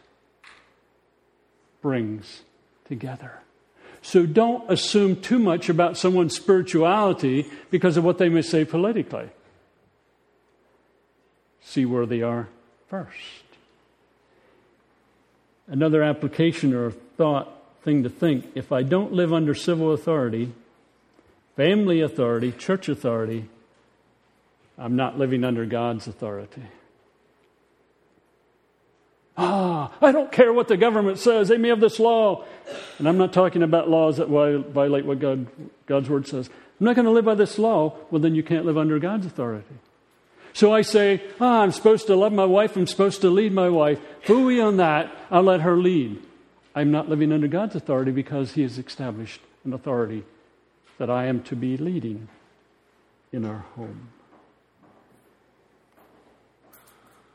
brings 1.80 2.42
together. 2.84 3.40
So 4.02 4.26
don't 4.26 4.70
assume 4.70 5.18
too 5.18 5.38
much 5.38 5.70
about 5.70 5.96
someone's 5.96 6.36
spirituality 6.36 7.50
because 7.70 7.96
of 7.96 8.04
what 8.04 8.18
they 8.18 8.28
may 8.28 8.42
say 8.42 8.66
politically. 8.66 9.30
See 11.62 11.86
where 11.86 12.04
they 12.04 12.20
are 12.20 12.48
first. 12.88 13.16
Another 15.68 16.02
application 16.02 16.74
or 16.74 16.90
thought 16.90 17.48
thing 17.82 18.02
to 18.02 18.10
think 18.10 18.44
if 18.54 18.72
I 18.72 18.82
don't 18.82 19.14
live 19.14 19.32
under 19.32 19.54
civil 19.54 19.94
authority, 19.94 20.52
family 21.56 22.02
authority, 22.02 22.52
church 22.52 22.90
authority, 22.90 23.48
I'm 24.76 24.96
not 24.96 25.18
living 25.18 25.44
under 25.44 25.64
God's 25.64 26.06
authority. 26.06 26.64
Ah, 29.36 29.90
I 30.00 30.12
don't 30.12 30.30
care 30.30 30.52
what 30.52 30.68
the 30.68 30.76
government 30.76 31.18
says. 31.18 31.48
They 31.48 31.56
may 31.56 31.68
have 31.68 31.80
this 31.80 31.98
law. 31.98 32.44
And 32.98 33.08
I'm 33.08 33.18
not 33.18 33.32
talking 33.32 33.62
about 33.62 33.88
laws 33.88 34.18
that 34.18 34.28
violate 34.28 35.04
what 35.04 35.18
God, 35.18 35.46
God's 35.86 36.08
word 36.08 36.28
says. 36.28 36.48
I'm 36.80 36.86
not 36.86 36.96
going 36.96 37.06
to 37.06 37.10
live 37.10 37.24
by 37.24 37.34
this 37.34 37.58
law. 37.58 37.96
Well, 38.10 38.20
then 38.20 38.34
you 38.34 38.42
can't 38.42 38.64
live 38.64 38.78
under 38.78 38.98
God's 38.98 39.26
authority. 39.26 39.66
So 40.52 40.72
I 40.72 40.82
say, 40.82 41.20
ah, 41.40 41.62
I'm 41.62 41.72
supposed 41.72 42.06
to 42.06 42.14
love 42.14 42.32
my 42.32 42.44
wife. 42.44 42.76
I'm 42.76 42.86
supposed 42.86 43.22
to 43.22 43.30
lead 43.30 43.52
my 43.52 43.68
wife. 43.68 43.98
Fooey 44.24 44.64
on 44.64 44.76
that. 44.76 45.12
I'll 45.30 45.42
let 45.42 45.62
her 45.62 45.76
lead. 45.76 46.22
I'm 46.74 46.92
not 46.92 47.08
living 47.08 47.32
under 47.32 47.48
God's 47.48 47.74
authority 47.74 48.12
because 48.12 48.52
He 48.52 48.62
has 48.62 48.78
established 48.78 49.40
an 49.64 49.72
authority 49.72 50.24
that 50.98 51.10
I 51.10 51.26
am 51.26 51.42
to 51.44 51.56
be 51.56 51.76
leading 51.76 52.28
in 53.32 53.44
our 53.44 53.64
home. 53.74 54.08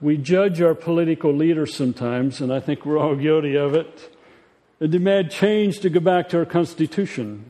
We 0.02 0.16
judge 0.18 0.62
our 0.62 0.76
political 0.76 1.34
leaders 1.34 1.76
sometimes, 1.76 2.40
and 2.40 2.54
I 2.54 2.62
think 2.62 2.86
we're 2.86 2.98
all 2.98 3.16
guilty 3.16 3.58
of 3.58 3.74
it, 3.76 4.16
and 4.80 4.92
demand 4.92 5.30
change 5.32 5.80
to 5.80 5.90
go 5.90 6.00
back 6.00 6.30
to 6.30 6.40
our 6.40 6.46
Constitution. 6.46 7.44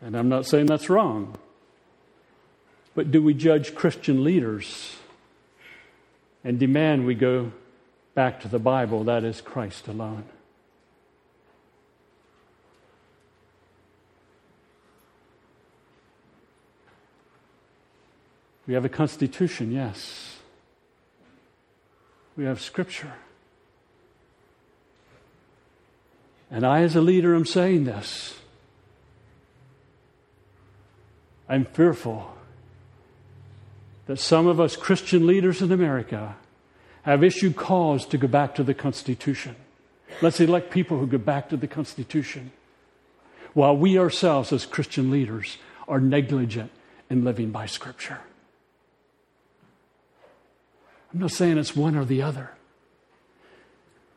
And 0.00 0.16
I'm 0.16 0.28
not 0.28 0.46
saying 0.46 0.66
that's 0.66 0.88
wrong. 0.88 1.36
But 2.94 3.10
do 3.10 3.22
we 3.22 3.34
judge 3.34 3.74
Christian 3.74 4.24
leaders 4.24 4.96
and 6.42 6.58
demand 6.58 7.04
we 7.04 7.14
go 7.14 7.52
back 8.14 8.40
to 8.40 8.48
the 8.48 8.58
Bible, 8.58 9.04
that 9.04 9.22
is, 9.22 9.40
Christ 9.40 9.86
alone? 9.86 10.24
We 18.66 18.74
have 18.74 18.84
a 18.84 18.90
constitution, 18.90 19.72
yes. 19.72 20.37
We 22.38 22.44
have 22.44 22.60
Scripture. 22.60 23.14
And 26.52 26.64
I, 26.64 26.82
as 26.82 26.94
a 26.94 27.00
leader, 27.00 27.34
am 27.34 27.44
saying 27.44 27.82
this. 27.82 28.38
I'm 31.48 31.64
fearful 31.64 32.32
that 34.06 34.20
some 34.20 34.46
of 34.46 34.60
us 34.60 34.76
Christian 34.76 35.26
leaders 35.26 35.60
in 35.60 35.72
America 35.72 36.36
have 37.02 37.24
issued 37.24 37.56
calls 37.56 38.06
to 38.06 38.18
go 38.18 38.28
back 38.28 38.54
to 38.54 38.62
the 38.62 38.72
Constitution. 38.72 39.56
Let's 40.22 40.38
elect 40.38 40.70
people 40.70 41.00
who 41.00 41.08
go 41.08 41.18
back 41.18 41.48
to 41.48 41.56
the 41.56 41.66
Constitution, 41.66 42.52
while 43.52 43.76
we 43.76 43.98
ourselves, 43.98 44.52
as 44.52 44.64
Christian 44.64 45.10
leaders, 45.10 45.58
are 45.88 46.00
negligent 46.00 46.70
in 47.10 47.24
living 47.24 47.50
by 47.50 47.66
Scripture. 47.66 48.20
I'm 51.12 51.20
not 51.20 51.30
saying 51.30 51.58
it's 51.58 51.74
one 51.74 51.96
or 51.96 52.04
the 52.04 52.22
other. 52.22 52.52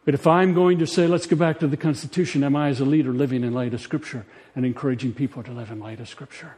But 0.04 0.14
if 0.16 0.26
I'm 0.26 0.54
going 0.54 0.80
to 0.80 0.88
say, 0.88 1.08
let's 1.08 1.28
go 1.28 1.36
back 1.36 1.60
to 1.60 1.68
the 1.68 1.78
Constitution, 1.78 2.44
am 2.44 2.56
I, 2.56 2.70
as 2.70 2.80
a 2.80 2.86
leader, 2.86 3.14
living 3.14 3.44
in 3.44 3.54
light 3.54 3.74
of 3.74 3.82
Scripture 3.82 4.26
and 4.56 4.66
encouraging 4.66 5.14
people 5.14 5.44
to 5.44 5.52
live 5.52 5.72
in 5.72 5.80
light 5.80 6.00
of 6.00 6.10
Scripture? 6.10 6.56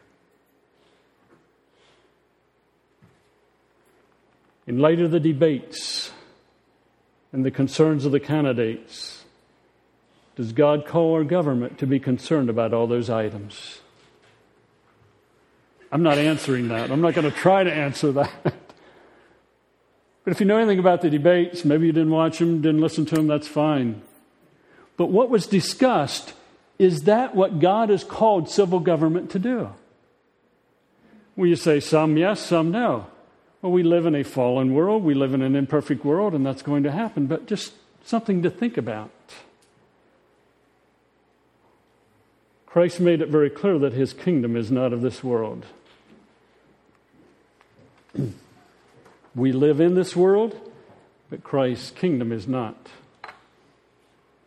In 4.66 4.80
light 4.80 5.02
of 5.02 5.12
the 5.12 5.20
debates 5.20 6.12
and 7.34 7.44
the 7.44 7.52
concerns 7.52 8.06
of 8.06 8.14
the 8.14 8.20
candidates, 8.20 9.26
does 10.36 10.54
God 10.54 10.88
call 10.88 11.14
our 11.14 11.26
government 11.26 11.78
to 11.80 11.86
be 11.86 12.00
concerned 12.00 12.50
about 12.50 12.74
all 12.74 12.88
those 12.88 13.10
items? 13.10 13.82
I'm 15.92 16.02
not 16.02 16.18
answering 16.18 16.70
that. 16.70 16.92
I'm 16.92 17.02
not 17.02 17.14
going 17.14 17.30
to 17.30 17.38
try 17.38 17.64
to 17.64 17.72
answer 17.72 18.14
that. 18.14 18.54
But 20.24 20.32
if 20.32 20.40
you 20.40 20.46
know 20.46 20.58
anything 20.58 20.80
about 20.80 21.02
the 21.02 21.10
debates, 21.10 21.66
maybe 21.66 21.86
you 21.86 21.92
didn't 21.92 22.12
watch 22.12 22.40
them, 22.40 22.62
didn't 22.62 22.82
listen 22.82 23.06
to 23.08 23.16
them, 23.16 23.28
that's 23.28 23.48
fine. 23.48 24.02
But 24.96 25.08
what 25.08 25.30
was 25.30 25.48
discussed 25.48 26.34
is 26.80 27.04
that 27.04 27.36
what 27.36 27.60
God 27.60 27.90
has 27.90 28.04
called 28.04 28.50
civil 28.50 28.80
government 28.80 29.32
to 29.32 29.40
do? 29.40 29.70
Well, 31.36 31.48
you 31.48 31.56
say 31.56 31.80
some 31.80 32.16
yes, 32.18 32.40
some 32.40 32.72
no. 32.72 33.08
Well, 33.62 33.72
we 33.72 33.84
live 33.84 34.06
in 34.06 34.16
a 34.16 34.24
fallen 34.24 34.74
world, 34.74 35.04
we 35.04 35.14
live 35.14 35.34
in 35.34 35.42
an 35.42 35.56
imperfect 35.56 36.06
world, 36.06 36.34
and 36.34 36.46
that's 36.46 36.62
going 36.62 36.84
to 36.84 36.92
happen, 36.92 37.28
but 37.28 37.48
just 37.48 37.74
something 38.04 38.44
to 38.44 38.50
think 38.50 38.78
about. 38.78 39.10
Christ 42.66 43.00
made 43.00 43.22
it 43.22 43.30
very 43.30 43.50
clear 43.50 43.78
that 43.80 43.94
his 43.94 44.14
kingdom 44.14 44.56
is 44.56 44.72
not 44.72 44.94
of 44.94 45.02
this 45.02 45.24
world. 45.24 45.66
We 49.36 49.52
live 49.52 49.80
in 49.80 49.96
this 49.96 50.16
world, 50.16 50.60
but 51.30 51.44
Christ's 51.44 51.92
kingdom 51.92 52.32
is 52.32 52.48
not 52.48 52.88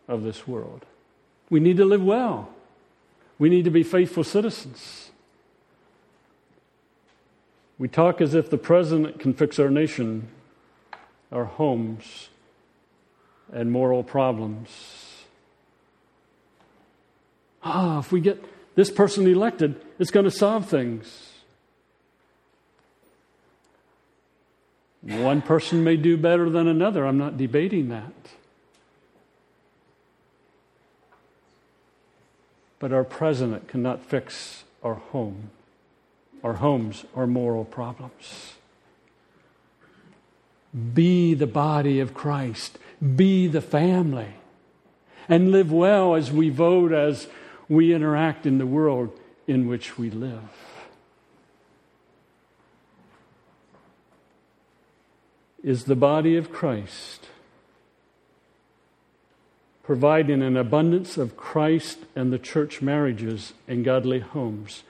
of 0.07 0.23
this 0.23 0.47
world. 0.47 0.85
We 1.49 1.59
need 1.59 1.77
to 1.77 1.85
live 1.85 2.03
well. 2.03 2.49
We 3.39 3.49
need 3.49 3.65
to 3.65 3.71
be 3.71 3.83
faithful 3.83 4.23
citizens. 4.23 5.11
We 7.77 7.87
talk 7.87 8.21
as 8.21 8.33
if 8.33 8.49
the 8.49 8.57
president 8.57 9.19
can 9.19 9.33
fix 9.33 9.59
our 9.59 9.69
nation, 9.69 10.29
our 11.31 11.45
homes, 11.45 12.29
and 13.51 13.71
moral 13.71 14.03
problems. 14.03 15.25
Ah, 17.63 17.99
if 17.99 18.11
we 18.11 18.19
get 18.19 18.43
this 18.75 18.89
person 18.89 19.27
elected, 19.27 19.79
it's 19.99 20.11
going 20.11 20.23
to 20.23 20.31
solve 20.31 20.67
things. 20.67 21.36
One 25.07 25.41
person 25.41 25.85
may 25.85 25.95
do 25.95 26.17
better 26.17 26.49
than 26.49 26.67
another. 26.67 27.05
I'm 27.05 27.17
not 27.17 27.37
debating 27.37 27.87
that. 27.89 28.11
But 32.77 32.91
our 32.91 33.05
president 33.05 33.69
cannot 33.69 34.05
fix 34.05 34.65
our 34.83 34.95
home, 34.95 35.51
our 36.43 36.55
homes, 36.55 37.05
our 37.15 37.25
moral 37.25 37.63
problems. 37.63 38.55
Be 40.93 41.33
the 41.33 41.47
body 41.47 42.01
of 42.01 42.13
Christ, 42.13 42.77
be 43.15 43.47
the 43.47 43.61
family, 43.61 44.33
and 45.29 45.51
live 45.51 45.71
well 45.71 46.15
as 46.15 46.33
we 46.33 46.49
vote, 46.49 46.91
as 46.91 47.27
we 47.69 47.93
interact 47.93 48.45
in 48.45 48.57
the 48.57 48.67
world 48.67 49.17
in 49.47 49.67
which 49.67 49.97
we 49.97 50.09
live. 50.09 50.66
Is 55.67 55.83
the 55.83 55.97
body 55.97 56.37
of 56.37 56.49
Christ, 56.49 57.27
providing 59.83 60.41
an 60.41 60.55
abundance 60.55 61.17
of 61.17 61.35
Christ 61.35 61.99
and 62.15 62.31
the 62.31 62.39
church 62.39 62.81
marriages 62.81 63.51
and 63.67 63.83
godly 63.83 64.19
homes 64.19 64.83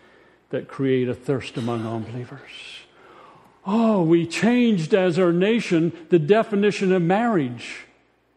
that 0.51 0.67
create 0.67 1.09
a 1.09 1.15
thirst 1.15 1.57
among 1.57 1.83
unbelievers. 1.83 2.51
Oh, 3.65 4.03
we 4.03 4.27
changed 4.27 4.93
as 4.93 5.17
our 5.17 5.33
nation 5.33 5.93
the 6.09 6.19
definition 6.19 6.91
of 6.93 7.01
marriage. 7.01 7.87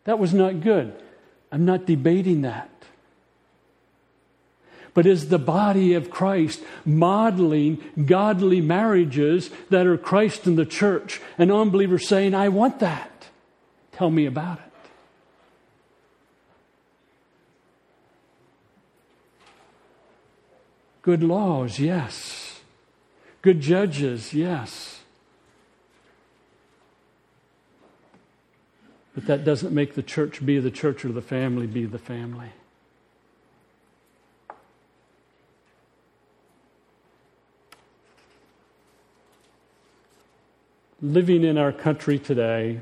That 0.04 0.18
was 0.18 0.32
not 0.32 0.62
good. 0.62 0.94
I'm 1.52 1.66
not 1.66 1.84
debating 1.84 2.40
that 2.40 2.70
but 4.94 5.06
is 5.06 5.28
the 5.28 5.38
body 5.38 5.94
of 5.94 6.10
Christ 6.10 6.62
modeling 6.84 7.82
godly 8.06 8.60
marriages 8.60 9.50
that 9.70 9.86
are 9.86 9.98
Christ 9.98 10.46
in 10.46 10.56
the 10.56 10.66
church. 10.66 11.20
And 11.38 11.52
unbelievers 11.52 12.06
saying, 12.06 12.34
I 12.34 12.48
want 12.48 12.80
that. 12.80 13.28
Tell 13.92 14.10
me 14.10 14.26
about 14.26 14.58
it. 14.58 14.64
Good 21.02 21.22
laws, 21.22 21.78
yes. 21.78 22.60
Good 23.42 23.60
judges, 23.60 24.34
yes. 24.34 25.00
But 29.14 29.26
that 29.26 29.44
doesn't 29.44 29.74
make 29.74 29.94
the 29.94 30.02
church 30.02 30.44
be 30.44 30.58
the 30.58 30.70
church 30.70 31.04
or 31.04 31.08
the 31.12 31.22
family 31.22 31.66
be 31.66 31.86
the 31.86 31.98
family. 31.98 32.50
Living 41.02 41.44
in 41.44 41.56
our 41.56 41.72
country 41.72 42.18
today 42.18 42.80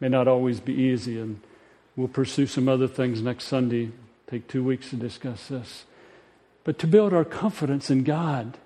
may 0.00 0.08
not 0.08 0.26
always 0.26 0.58
be 0.58 0.74
easy, 0.74 1.18
and 1.20 1.40
we'll 1.94 2.08
pursue 2.08 2.46
some 2.46 2.68
other 2.68 2.88
things 2.88 3.22
next 3.22 3.44
Sunday. 3.44 3.92
Take 4.28 4.48
two 4.48 4.64
weeks 4.64 4.90
to 4.90 4.96
discuss 4.96 5.46
this. 5.46 5.84
But 6.64 6.78
to 6.80 6.86
build 6.86 7.12
our 7.12 7.24
confidence 7.24 7.88
in 7.90 8.02
God 8.02 8.58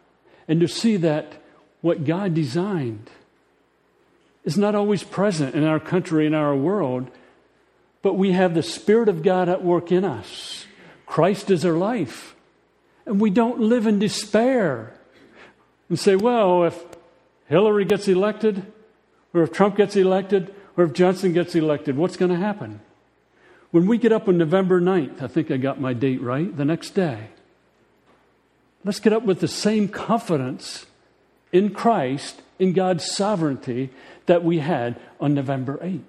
and 0.47 0.61
to 0.61 0.69
see 0.69 0.97
that 0.97 1.43
what 1.83 2.07
God 2.07 2.33
designed 2.33 3.11
is 4.45 4.57
not 4.57 4.75
always 4.75 5.03
present 5.03 5.55
in 5.55 5.65
our 5.65 5.81
country, 5.81 6.27
in 6.27 6.33
our 6.33 6.57
world, 6.57 7.11
but 8.01 8.15
we 8.15 8.33
have 8.33 8.55
the 8.55 8.63
Spirit 8.63 9.11
of 9.11 9.23
God 9.23 9.51
at 9.51 9.63
work 9.63 9.93
in 9.93 10.05
us. 10.05 10.65
Christ 11.05 11.51
is 11.51 11.67
our 11.67 11.73
life. 11.77 12.35
And 13.05 13.21
we 13.21 13.29
don't 13.29 13.61
live 13.61 13.87
in 13.87 13.99
despair 13.99 14.95
and 15.91 15.99
say, 15.99 16.17
well, 16.17 16.65
if 16.65 16.83
Hillary 17.49 17.85
gets 17.85 18.09
elected, 18.09 18.71
or 19.33 19.43
if 19.43 19.53
Trump 19.53 19.77
gets 19.77 19.97
elected, 19.97 20.55
or 20.77 20.85
if 20.85 20.93
Johnson 20.93 21.33
gets 21.33 21.55
elected, 21.55 21.97
what's 21.97 22.17
going 22.17 22.31
to 22.31 22.37
happen? 22.37 22.81
When 23.71 23.87
we 23.87 23.99
get 23.99 24.13
up 24.13 24.29
on 24.29 24.39
November 24.39 24.81
9th, 24.81 25.23
I 25.23 25.27
think 25.27 25.51
I 25.51 25.57
got 25.57 25.81
my 25.81 25.93
date 25.93 26.23
right, 26.23 26.55
the 26.55 26.65
next 26.65 26.91
day, 26.91 27.29
let's 28.85 29.01
get 29.01 29.13
up 29.13 29.25
with 29.25 29.41
the 29.41 29.49
same 29.49 29.89
confidence 29.89 30.87
in 31.53 31.71
Christ, 31.71 32.43
in 32.59 32.75
God's 32.75 33.11
sovereignty, 33.11 33.91
that 34.27 34.45
we 34.45 34.59
had 34.59 35.01
on 35.21 35.35
November 35.35 35.79
8th. 35.79 36.03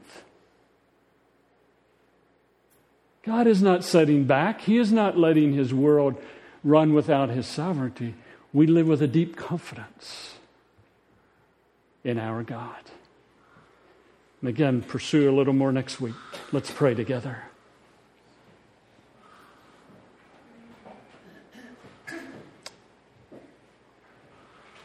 God 3.24 3.48
is 3.48 3.62
not 3.62 3.84
setting 3.84 4.26
back, 4.26 4.62
He 4.62 4.78
is 4.78 4.92
not 4.92 5.18
letting 5.18 5.54
His 5.54 5.74
world 5.74 6.16
run 6.64 6.94
without 6.94 7.30
His 7.30 7.48
sovereignty. 7.48 8.16
We 8.52 8.68
live 8.68 8.88
with 8.88 9.02
a 9.02 9.08
deep 9.08 9.36
confidence 9.36 10.39
in 12.10 12.20
our 12.20 12.44
God. 12.44 12.76
And 14.42 14.50
again, 14.50 14.82
pursue 14.82 15.30
a 15.30 15.36
little 15.36 15.54
more 15.54 15.72
next 15.72 16.02
week. 16.02 16.16
Let's 16.52 16.72
pray 16.72 16.96
together. 16.96 17.44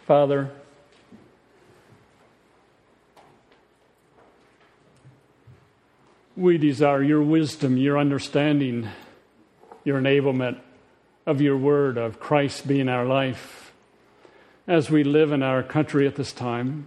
Father, 0.07 0.51
we 6.37 6.59
desire 6.59 7.03
your 7.03 7.23
wisdom, 7.23 7.79
your 7.79 7.99
understanding, 7.99 8.89
your 9.83 9.99
enablement 9.99 10.61
of 11.25 11.41
your 11.41 11.57
word, 11.57 11.97
of 11.97 12.21
Christ 12.21 12.69
being 12.69 12.91
our 12.91 13.07
life 13.07 13.73
as 14.67 14.91
we 14.91 15.05
live 15.05 15.33
in 15.33 15.43
our 15.43 15.63
country 15.63 16.07
at 16.07 16.17
this 16.17 16.33
time. 16.33 16.87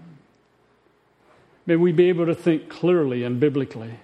May 1.67 1.75
we 1.75 1.91
be 1.91 2.07
able 2.07 2.25
to 2.25 2.33
think 2.33 2.69
clearly 2.69 3.23
and 3.23 3.41
biblically. 3.41 3.99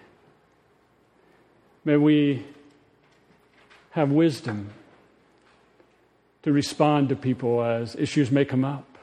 May 1.85 1.95
we 1.95 2.45
have 3.91 4.11
wisdom 4.11 4.71
to 6.43 6.51
respond 6.51 7.07
to 7.09 7.15
people 7.15 7.63
as 7.63 7.95
issues 7.95 8.29
may 8.29 8.43
come 8.43 8.65
up. 8.65 8.97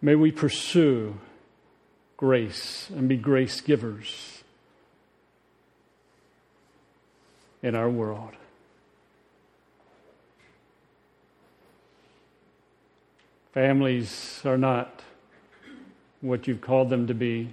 May 0.00 0.14
we 0.14 0.30
pursue 0.30 1.18
grace 2.16 2.88
and 2.90 3.08
be 3.08 3.16
grace 3.16 3.60
givers 3.60 4.44
in 7.60 7.74
our 7.74 7.90
world. 7.90 8.34
Families 13.58 14.40
are 14.44 14.56
not 14.56 15.02
what 16.20 16.46
you've 16.46 16.60
called 16.60 16.90
them 16.90 17.08
to 17.08 17.12
be. 17.12 17.48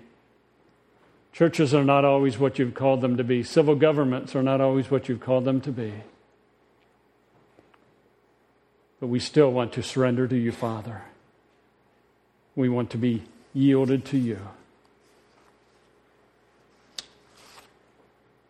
Churches 1.33 1.73
are 1.73 1.83
not 1.83 2.05
always 2.05 2.37
what 2.37 2.59
you've 2.59 2.75
called 2.75 3.01
them 3.01 3.17
to 3.17 3.23
be. 3.23 3.41
Civil 3.41 3.73
governments 3.73 4.35
are 4.35 4.43
not 4.43 4.61
always 4.61 4.91
what 4.91 5.09
you've 5.09 5.19
called 5.19 5.45
them 5.45 5.61
to 5.61 5.71
be. 5.71 5.91
But 8.99 9.07
we 9.07 9.17
still 9.17 9.51
want 9.51 9.73
to 9.73 9.81
surrender 9.81 10.27
to 10.27 10.37
you, 10.37 10.51
Father. 10.51 11.01
We 12.55 12.69
want 12.69 12.91
to 12.91 12.99
be 12.99 13.23
yielded 13.55 14.05
to 14.05 14.19
you. 14.19 14.37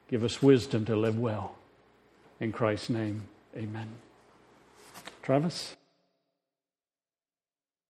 Give 0.10 0.26
us 0.26 0.44
wisdom 0.44 0.84
to 0.88 0.96
live 0.98 1.18
well. 1.18 1.56
In 2.42 2.52
Christ's 2.52 2.90
name, 2.90 3.30
amen. 3.56 3.88
Travis? 5.22 5.78